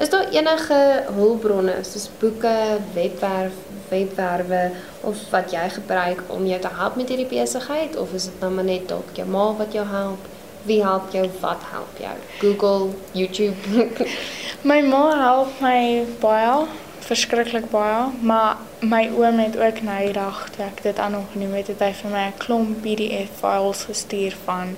Is 0.02 0.10
daar 0.12 0.28
enige 0.34 0.78
hulpbronne 1.16 1.76
soos 1.86 2.08
boeke, 2.20 2.56
webwerf, 2.94 3.54
webwerwe 3.88 4.70
of 5.00 5.22
wat 5.30 5.54
jy 5.54 5.68
gebruik 5.78 6.24
om 6.34 6.44
jou 6.50 6.58
te 6.60 6.72
help 6.80 6.98
met 7.00 7.12
hierdie 7.12 7.30
besigheid 7.30 7.96
of 7.96 8.12
is 8.12 8.26
dit 8.28 8.42
nou 8.42 8.50
maar 8.58 8.66
net 8.66 8.88
dalk 8.90 9.14
jou 9.16 9.28
ma 9.30 9.52
wat 9.56 9.72
jou 9.72 9.86
help? 9.86 10.26
Wie 10.66 10.82
help 10.82 11.14
jou? 11.14 11.24
Wat 11.40 11.62
help 11.70 12.00
jou? 12.02 12.16
Google, 12.42 12.90
YouTube. 13.12 14.08
My 14.68 14.80
ma 14.82 15.04
help 15.14 15.60
my 15.62 16.02
baie, 16.20 16.66
verskriklik 17.06 17.70
baie, 17.70 18.10
maar 18.26 18.56
my 18.80 19.04
oom 19.14 19.38
het 19.38 19.56
ook 19.58 19.82
nou 19.86 19.98
die 20.04 20.14
dag 20.16 20.46
toe 20.54 20.64
ek 20.66 20.82
dit 20.82 20.98
aan 20.98 21.14
hom 21.14 21.26
genoem 21.32 21.54
het, 21.60 21.70
het 21.72 21.82
hy 21.84 21.92
vir 22.02 22.10
my 22.10 22.24
'n 22.28 22.38
klomp 22.42 22.80
PDF 22.82 23.30
files 23.40 23.84
gestuur 23.90 24.36
van 24.44 24.76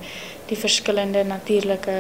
die 0.49 0.57
verskillende 0.57 1.25
natuurlike 1.25 1.99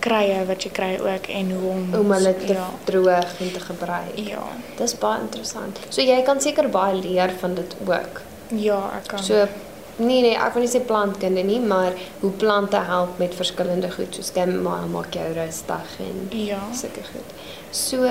krye 0.00 0.44
wat 0.48 0.64
jy 0.64 0.70
kry 0.72 0.92
ook 1.00 1.26
en 1.28 1.50
hoe 1.52 1.70
om 1.70 1.94
om 1.98 2.12
hulle 2.16 2.34
te 2.36 2.54
ja, 2.56 2.68
droog 2.88 3.40
en 3.40 3.52
te 3.52 3.60
gebruik. 3.60 4.12
ja. 4.16 4.44
Dis 4.76 4.96
baie 4.98 5.20
interessant. 5.20 5.80
So 5.88 6.00
jy 6.02 6.22
kan 6.22 6.40
seker 6.40 6.68
baie 6.68 6.94
leer 6.94 7.32
van 7.40 7.54
dit 7.54 7.76
ook. 7.86 8.22
Ja, 8.56 8.80
ek 8.96 9.08
kan. 9.12 9.22
So 9.24 9.46
nee 10.00 10.22
nee, 10.24 10.36
ek 10.36 10.54
wil 10.56 10.64
nie 10.64 10.72
sê 10.72 10.80
plantkunde 10.80 11.42
nie, 11.44 11.60
maar 11.60 11.92
hoe 12.20 12.30
plante 12.30 12.80
help 12.88 13.18
met 13.18 13.34
verskillende 13.36 13.90
goed 13.90 14.16
soos 14.16 14.32
maar 14.62 14.86
maak 14.88 15.14
jou 15.14 15.32
rustig 15.36 15.96
en 15.98 16.28
ja. 16.30 16.60
sulke 16.72 17.04
goed. 17.12 17.34
So 17.70 18.08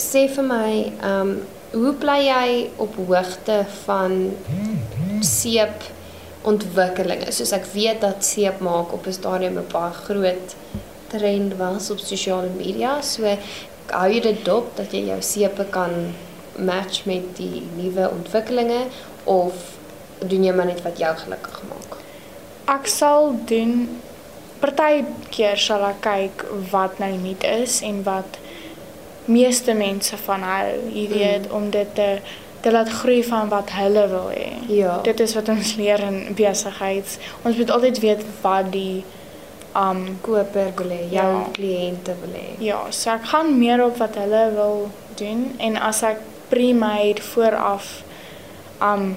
sê 0.00 0.26
vir 0.28 0.44
my, 0.44 0.70
ehm 1.00 1.20
um, 1.20 1.36
hoe 1.74 1.92
bly 1.98 2.20
jy 2.22 2.70
op 2.78 2.94
hoogte 2.96 3.64
van 3.84 4.12
seep 5.26 5.86
ontwikkelinge? 6.46 7.32
Soos 7.34 7.50
ek 7.56 7.66
weet 7.72 8.00
dat 8.04 8.22
seep 8.24 8.60
maak 8.62 8.92
op 8.94 9.06
'n 9.06 9.12
stadium 9.12 9.58
'n 9.58 9.66
baie 9.72 9.92
groot 10.06 10.54
trend 11.08 11.56
was 11.56 11.90
op 11.90 11.98
sosiale 11.98 12.50
media. 12.56 13.00
So 13.02 13.36
hou 13.86 14.08
jy 14.10 14.20
dit 14.20 14.44
dop 14.44 14.76
dat 14.76 14.92
jy 14.92 15.06
jou 15.06 15.20
sepe 15.22 15.64
kan 15.70 16.14
match 16.56 17.04
met 17.04 17.36
die 17.36 17.62
nuwe 17.76 18.10
ontwikkelinge 18.10 18.86
of 19.24 19.54
doen 20.18 20.44
jy 20.44 20.52
maar 20.52 20.66
net 20.66 20.82
wat 20.82 20.98
jou 20.98 21.16
gelukkig 21.16 21.62
maak? 21.68 21.98
Ek 22.66 22.86
sal 22.86 23.34
doen 23.46 24.00
partykeer 24.60 25.58
sal 25.60 25.84
ek 25.84 26.00
kyk 26.00 26.46
wat 26.70 26.98
nou 27.02 27.12
nuut 27.20 27.44
is 27.44 27.82
en 27.82 28.02
wat 28.06 28.38
meeste 29.24 29.72
mense 29.74 30.16
van 30.16 30.42
hou, 30.42 30.72
jy 30.92 31.08
weet, 31.08 31.48
mm. 31.48 31.54
om 31.56 31.70
dit 31.70 31.94
te 31.94 32.18
te 32.64 32.70
laat 32.72 32.88
groei 32.88 33.24
van 33.24 33.48
wat 33.48 33.70
hulle 33.76 34.06
wil 34.08 34.30
hê. 34.32 34.52
Ja. 34.72 34.98
Dit 35.04 35.20
is 35.20 35.34
wat 35.34 35.48
ons 35.52 35.74
leer 35.76 36.00
in 36.00 36.32
besigheid. 36.34 37.18
Ons 37.42 37.56
moet 37.56 37.70
altyd 37.70 37.98
weet 38.00 38.22
wat 38.40 38.70
die 38.72 39.04
um 39.76 40.18
koper 40.24 40.70
wil 40.76 40.88
hê, 40.88 41.02
jou 41.10 41.32
Ja. 41.34 41.44
kliënte 41.52 42.14
wil 42.22 42.32
hê. 42.32 42.54
ja, 42.64 42.78
so 42.90 43.10
ek 43.10 43.24
gaan 43.24 43.58
meer 43.58 43.84
op 43.84 43.96
wat 43.96 44.14
hulle 44.14 44.50
wil 44.54 44.90
doen 45.16 45.54
en 45.58 45.76
as 45.76 46.02
ek 46.02 46.18
pre-made 46.48 47.20
vooraf 47.22 48.02
um 48.80 49.16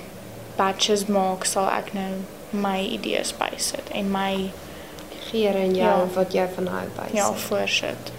batches 0.57 1.05
maak, 1.05 1.45
sal 1.45 1.69
ek 1.69 1.93
nou 1.93 2.11
my 2.51 2.79
idees 2.83 3.33
bysit 3.37 3.89
en 3.93 4.11
my 4.11 4.49
Geure 5.31 5.59
in 5.59 5.75
jou 5.75 5.85
Ja. 5.85 6.05
wat 6.13 6.33
jy 6.33 6.47
van 6.55 6.67
hou 6.67 6.85
by. 6.95 7.15
ja 7.17 7.31
voorsit. 7.33 8.11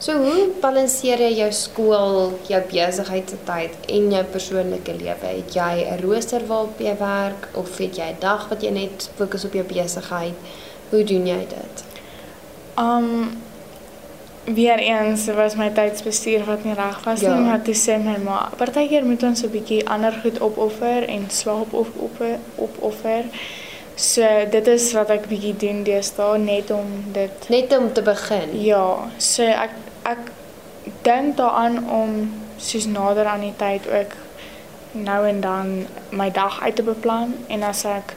So 0.00 0.14
hoe 0.16 0.46
balanseer 0.62 1.20
jy 1.20 1.34
jou 1.42 1.50
skool, 1.52 2.14
jou 2.48 2.60
besigheidstyd 2.70 3.74
en 3.96 4.06
jou 4.14 4.22
persoonlike 4.32 4.94
lewe? 4.96 5.26
Het 5.28 5.52
jy 5.54 5.84
'n 5.92 6.00
rooster 6.00 6.40
waarop 6.46 6.78
jy 6.80 6.94
werk 6.98 7.48
of 7.54 7.76
het 7.78 7.96
jy 7.96 8.08
'n 8.12 8.20
dag 8.20 8.48
wat 8.48 8.62
jy 8.62 8.70
net 8.70 9.10
fokus 9.16 9.44
op 9.44 9.52
jou 9.52 9.64
besigheid? 9.64 10.34
Hoe 10.90 11.04
doen 11.04 11.26
jy 11.26 11.46
dit? 11.48 11.84
Um 12.78 13.36
weer 14.44 14.78
eens 14.78 15.26
was 15.26 15.54
my 15.54 15.68
tydsbestuur 15.70 16.44
wat 16.44 16.64
nie 16.64 16.74
reg 16.74 17.04
was 17.04 17.20
Ja. 17.20 17.34
nie, 17.34 17.44
maar 17.44 17.62
toe 17.62 17.74
sê 17.74 17.98
my 18.02 18.16
ma, 18.24 18.50
partykeer 18.56 19.04
moet 19.04 19.22
ons 19.22 19.42
'n 19.42 19.50
bietjie 19.50 19.88
ander 19.88 20.12
goed 20.22 20.40
opoffer 20.40 21.08
en 21.08 21.26
slaap 21.28 21.72
op 21.72 21.88
op 22.00 22.20
opoffer. 22.56 23.24
So 23.96 24.22
dit 24.50 24.66
is 24.66 24.92
wat 24.92 25.10
ek 25.10 25.28
bietjie 25.28 25.56
doen 25.56 25.82
deesdae 25.84 26.38
net 26.38 26.70
om 26.70 27.04
dit 27.12 27.48
Net 27.48 27.78
om 27.78 27.92
te 27.92 28.02
begin. 28.02 28.48
Ja, 28.64 28.96
so 29.18 29.42
ek 29.42 29.70
ek 30.02 30.30
dink 31.02 31.36
daaraan 31.36 31.90
om 31.90 32.14
soos 32.60 32.86
nader 32.86 33.26
aan 33.26 33.40
die 33.40 33.54
tyd 33.56 33.86
ook 33.88 34.16
nou 34.92 35.26
en 35.28 35.40
dan 35.40 35.86
my 36.10 36.30
dag 36.30 36.60
uit 36.62 36.76
te 36.76 36.82
beplan 36.82 37.34
en 37.48 37.62
as 37.62 37.84
ek 37.84 38.14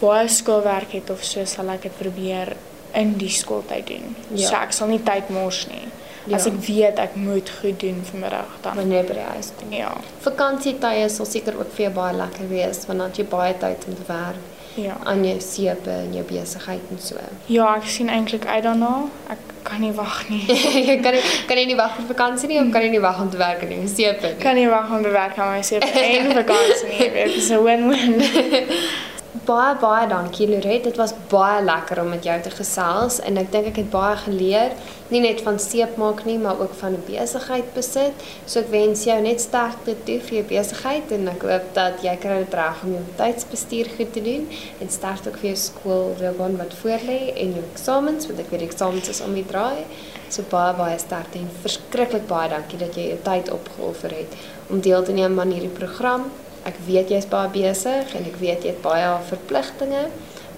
baie 0.00 0.28
skoolwerk 0.28 0.92
het 0.96 1.10
of 1.10 1.24
so 1.24 1.44
sal 1.44 1.68
ek 1.72 1.82
dit 1.88 1.96
probeer 1.98 2.54
in 2.96 3.14
die 3.18 3.30
skooltyd 3.30 3.86
doen. 3.86 4.14
Ja. 4.34 4.48
So 4.48 4.56
ek 4.60 4.72
sal 4.76 4.90
nie 4.90 5.00
tyd 5.06 5.30
mors 5.30 5.66
nie. 5.70 5.86
Ja. 6.26 6.36
As 6.36 6.46
ek 6.46 6.58
weet 6.66 6.98
ek 7.00 7.14
moet 7.16 7.48
goed 7.60 7.80
doen 7.80 8.02
vanmiddag 8.10 8.58
dan 8.62 8.76
Wanneer 8.76 9.06
by 9.08 9.16
die 9.16 9.28
huis 9.32 9.52
kom. 9.58 9.72
ja. 9.72 9.92
Vakansietye 10.20 11.08
sal 11.08 11.26
seker 11.26 11.56
ook 11.58 11.72
vir 11.76 11.86
jou 11.88 11.92
baie 11.96 12.16
lekker 12.16 12.48
wees 12.50 12.84
want 12.86 12.98
dan 12.98 13.08
het 13.08 13.20
jy 13.22 13.24
baie 13.32 13.54
tyd 13.58 13.86
om 13.88 13.96
te 13.96 14.06
werk 14.08 14.49
Ja. 14.74 14.96
aan 15.04 15.24
jou 15.24 15.40
sepe 15.40 15.90
en 15.90 16.12
jou 16.14 16.24
besigheid 16.24 16.80
en 16.90 16.98
so. 16.98 17.16
Ja, 17.46 17.74
ek 17.76 17.88
sien 17.90 18.08
eintlik 18.08 18.46
uit 18.46 18.62
daarna. 18.62 19.08
Ek 19.28 19.38
kan 19.62 19.80
nie 19.80 19.92
wag 19.92 20.28
nie. 20.28 20.44
jy 20.88 20.96
kan 21.02 21.12
nie, 21.12 21.22
kan 21.46 21.58
jy 21.58 21.66
nie 21.66 21.76
wag 21.76 21.96
vir 21.98 22.06
vakansie 22.14 22.48
nie 22.48 22.60
of 22.60 22.70
kan 22.72 22.82
jy 22.86 22.90
nie 22.94 23.02
wag 23.02 23.20
om 23.20 23.30
te 23.30 23.36
werk 23.40 23.62
aan 23.66 23.74
jou 23.74 23.88
sepe 23.88 24.26
nie? 24.34 24.42
kan 24.42 24.54
nie 24.54 24.68
wag 24.70 24.90
om 24.90 25.02
te 25.02 25.12
werk 25.14 25.38
aan 25.38 25.56
my 25.56 25.62
seep 25.66 25.84
en 25.84 26.32
vakansie 26.38 26.88
nie. 26.94 27.10
Dit 27.18 27.36
is 27.42 27.50
'n 27.50 27.62
win-win. 27.66 28.20
Baie 29.30 29.76
baie 29.78 30.08
dankie 30.10 30.48
Loret. 30.50 30.82
Dit 30.82 30.96
was 30.98 31.12
baie 31.30 31.60
lekker 31.62 32.00
om 32.02 32.08
met 32.10 32.24
jou 32.26 32.34
te 32.42 32.50
gesels 32.50 33.20
en 33.22 33.36
ek 33.38 33.52
dink 33.52 33.68
ek 33.70 33.76
het 33.78 33.92
baie 33.92 34.16
geleer, 34.24 34.74
nie 35.14 35.20
net 35.22 35.44
van 35.46 35.60
seep 35.62 35.94
maak 36.02 36.24
nie, 36.26 36.34
maar 36.42 36.58
ook 36.58 36.74
van 36.80 36.96
'n 36.96 37.04
besigheid 37.06 37.68
besit. 37.76 38.24
So 38.46 38.58
ek 38.60 38.72
wens 38.74 39.04
jou 39.04 39.20
net 39.20 39.40
sterkte 39.40 39.94
toe 40.04 40.18
vir 40.18 40.34
jou 40.38 40.42
besigheid 40.48 41.12
en 41.12 41.28
ek 41.28 41.46
hoop 41.46 41.70
dat 41.74 42.02
jy 42.02 42.16
kry 42.16 42.38
dit 42.42 42.54
reg 42.54 42.82
om 42.82 42.92
jou 42.92 43.04
tydsbestuur 43.22 43.86
goed 43.96 44.12
te 44.12 44.22
doen 44.22 44.48
en 44.80 44.90
sterkte 44.90 45.28
ook 45.28 45.38
vir 45.38 45.50
jou 45.50 45.56
skoolloopbaan 45.68 46.56
wat 46.56 46.74
voorlê 46.82 47.30
en 47.36 47.54
jou 47.54 47.64
eksamens, 47.72 48.26
want 48.26 48.38
ek 48.40 48.50
weet 48.50 48.62
eksamens 48.62 49.08
is 49.08 49.20
om 49.20 49.34
die 49.34 49.46
draai. 49.46 49.86
So 50.28 50.42
baie 50.42 50.74
baie 50.74 50.98
sterkte 50.98 51.38
en 51.38 51.50
verskriklik 51.62 52.26
baie 52.26 52.48
dankie 52.48 52.78
dat 52.78 52.94
jy 52.96 53.08
jou 53.14 53.18
tyd 53.22 53.50
opgeoffer 53.50 54.10
het 54.10 54.34
om 54.70 54.80
deel 54.80 55.02
te 55.02 55.12
neem 55.12 55.40
aan 55.40 55.52
hierdie 55.52 55.78
program. 55.78 56.32
Ek 56.68 56.76
weet 56.86 57.12
jy's 57.12 57.28
baie 57.30 57.48
besig 57.54 58.14
en 58.16 58.26
ek 58.28 58.36
weet 58.40 58.64
jy 58.66 58.74
het 58.74 58.82
baie 58.84 59.08
verpligtinge. 59.30 60.08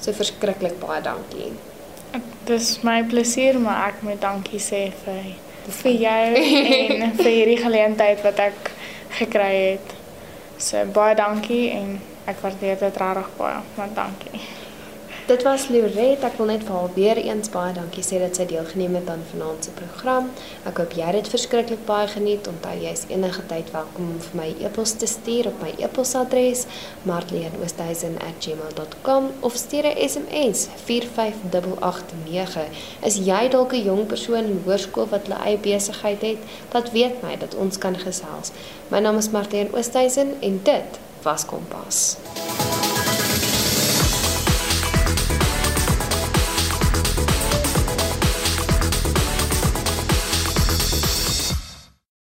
So 0.02 0.14
verskriklik 0.16 0.80
baie 0.82 1.02
dankie. 1.04 1.52
Dis 2.48 2.74
my 2.82 3.02
plesier, 3.08 3.58
maar 3.62 3.92
ek 3.92 4.02
moet 4.06 4.20
dankie 4.22 4.60
sê 4.60 4.88
vir 5.04 5.34
vir 5.62 5.92
jou 5.94 6.40
en 6.42 7.12
vir 7.20 7.30
hierdie 7.30 7.60
geleentheid 7.60 8.24
wat 8.26 8.40
ek 8.50 8.72
gekry 9.20 9.52
het. 9.54 9.94
So 10.58 10.82
baie 10.94 11.14
dankie 11.18 11.68
en 11.76 12.00
ek 12.26 12.42
waardeer 12.42 12.82
dit 12.82 13.00
regtig 13.04 13.30
baie. 13.38 13.62
Maar 13.78 13.94
dankie. 13.94 14.42
Dit 15.32 15.42
was 15.42 15.68
Lorette. 15.68 16.26
Ek 16.26 16.34
wil 16.36 16.46
net 16.50 16.64
vir 16.68 16.74
haar 16.76 16.90
weer 16.92 17.16
eens 17.16 17.48
baie 17.48 17.72
dankie 17.72 18.04
sê 18.04 18.18
dat 18.20 18.36
sy 18.36 18.44
deelgeneem 18.50 18.94
het 18.98 19.08
aan 19.08 19.22
vanaand 19.30 19.64
se 19.64 19.70
program. 19.78 20.26
Ek 20.68 20.76
hoop 20.76 20.92
jy 20.92 21.06
het 21.08 21.16
dit 21.16 21.28
verskriklik 21.32 21.80
baie 21.88 22.04
geniet. 22.12 22.44
Onthou 22.50 22.76
jy 22.76 22.92
is 22.92 23.08
enige 23.08 23.40
tyd 23.48 23.72
welkom 23.72 24.12
om 24.12 24.20
vir 24.26 24.36
my 24.42 24.50
e-pos 24.60 24.92
te 25.00 25.08
stuur 25.08 25.48
op 25.48 25.56
my 25.64 25.72
e-posadres 25.78 26.68
marleenoosthuizen@gmail.com 27.08 29.22
of 29.40 29.56
stuur 29.56 29.84
'n 29.88 29.96
SMS 30.10 30.68
45889. 30.84 32.68
Is 33.00 33.16
jy 33.16 33.48
dalk 33.48 33.72
'n 33.72 33.84
jong 33.88 34.06
persoon 34.06 34.44
in 34.44 34.62
hoërskool 34.66 35.08
wat 35.08 35.26
hulle 35.26 35.40
eie 35.48 35.58
besigheid 35.58 36.20
het? 36.20 36.38
Laat 36.72 36.92
weet 36.92 37.22
my 37.22 37.36
dat 37.36 37.54
ons 37.54 37.78
kan 37.78 37.96
gesels. 37.96 38.50
My 38.90 38.98
naam 38.98 39.16
is 39.16 39.30
Marleen 39.30 39.68
Oosthuizen 39.72 40.34
en 40.40 40.60
dit 40.62 40.98
was 41.22 41.44
Kompas. 41.44 42.16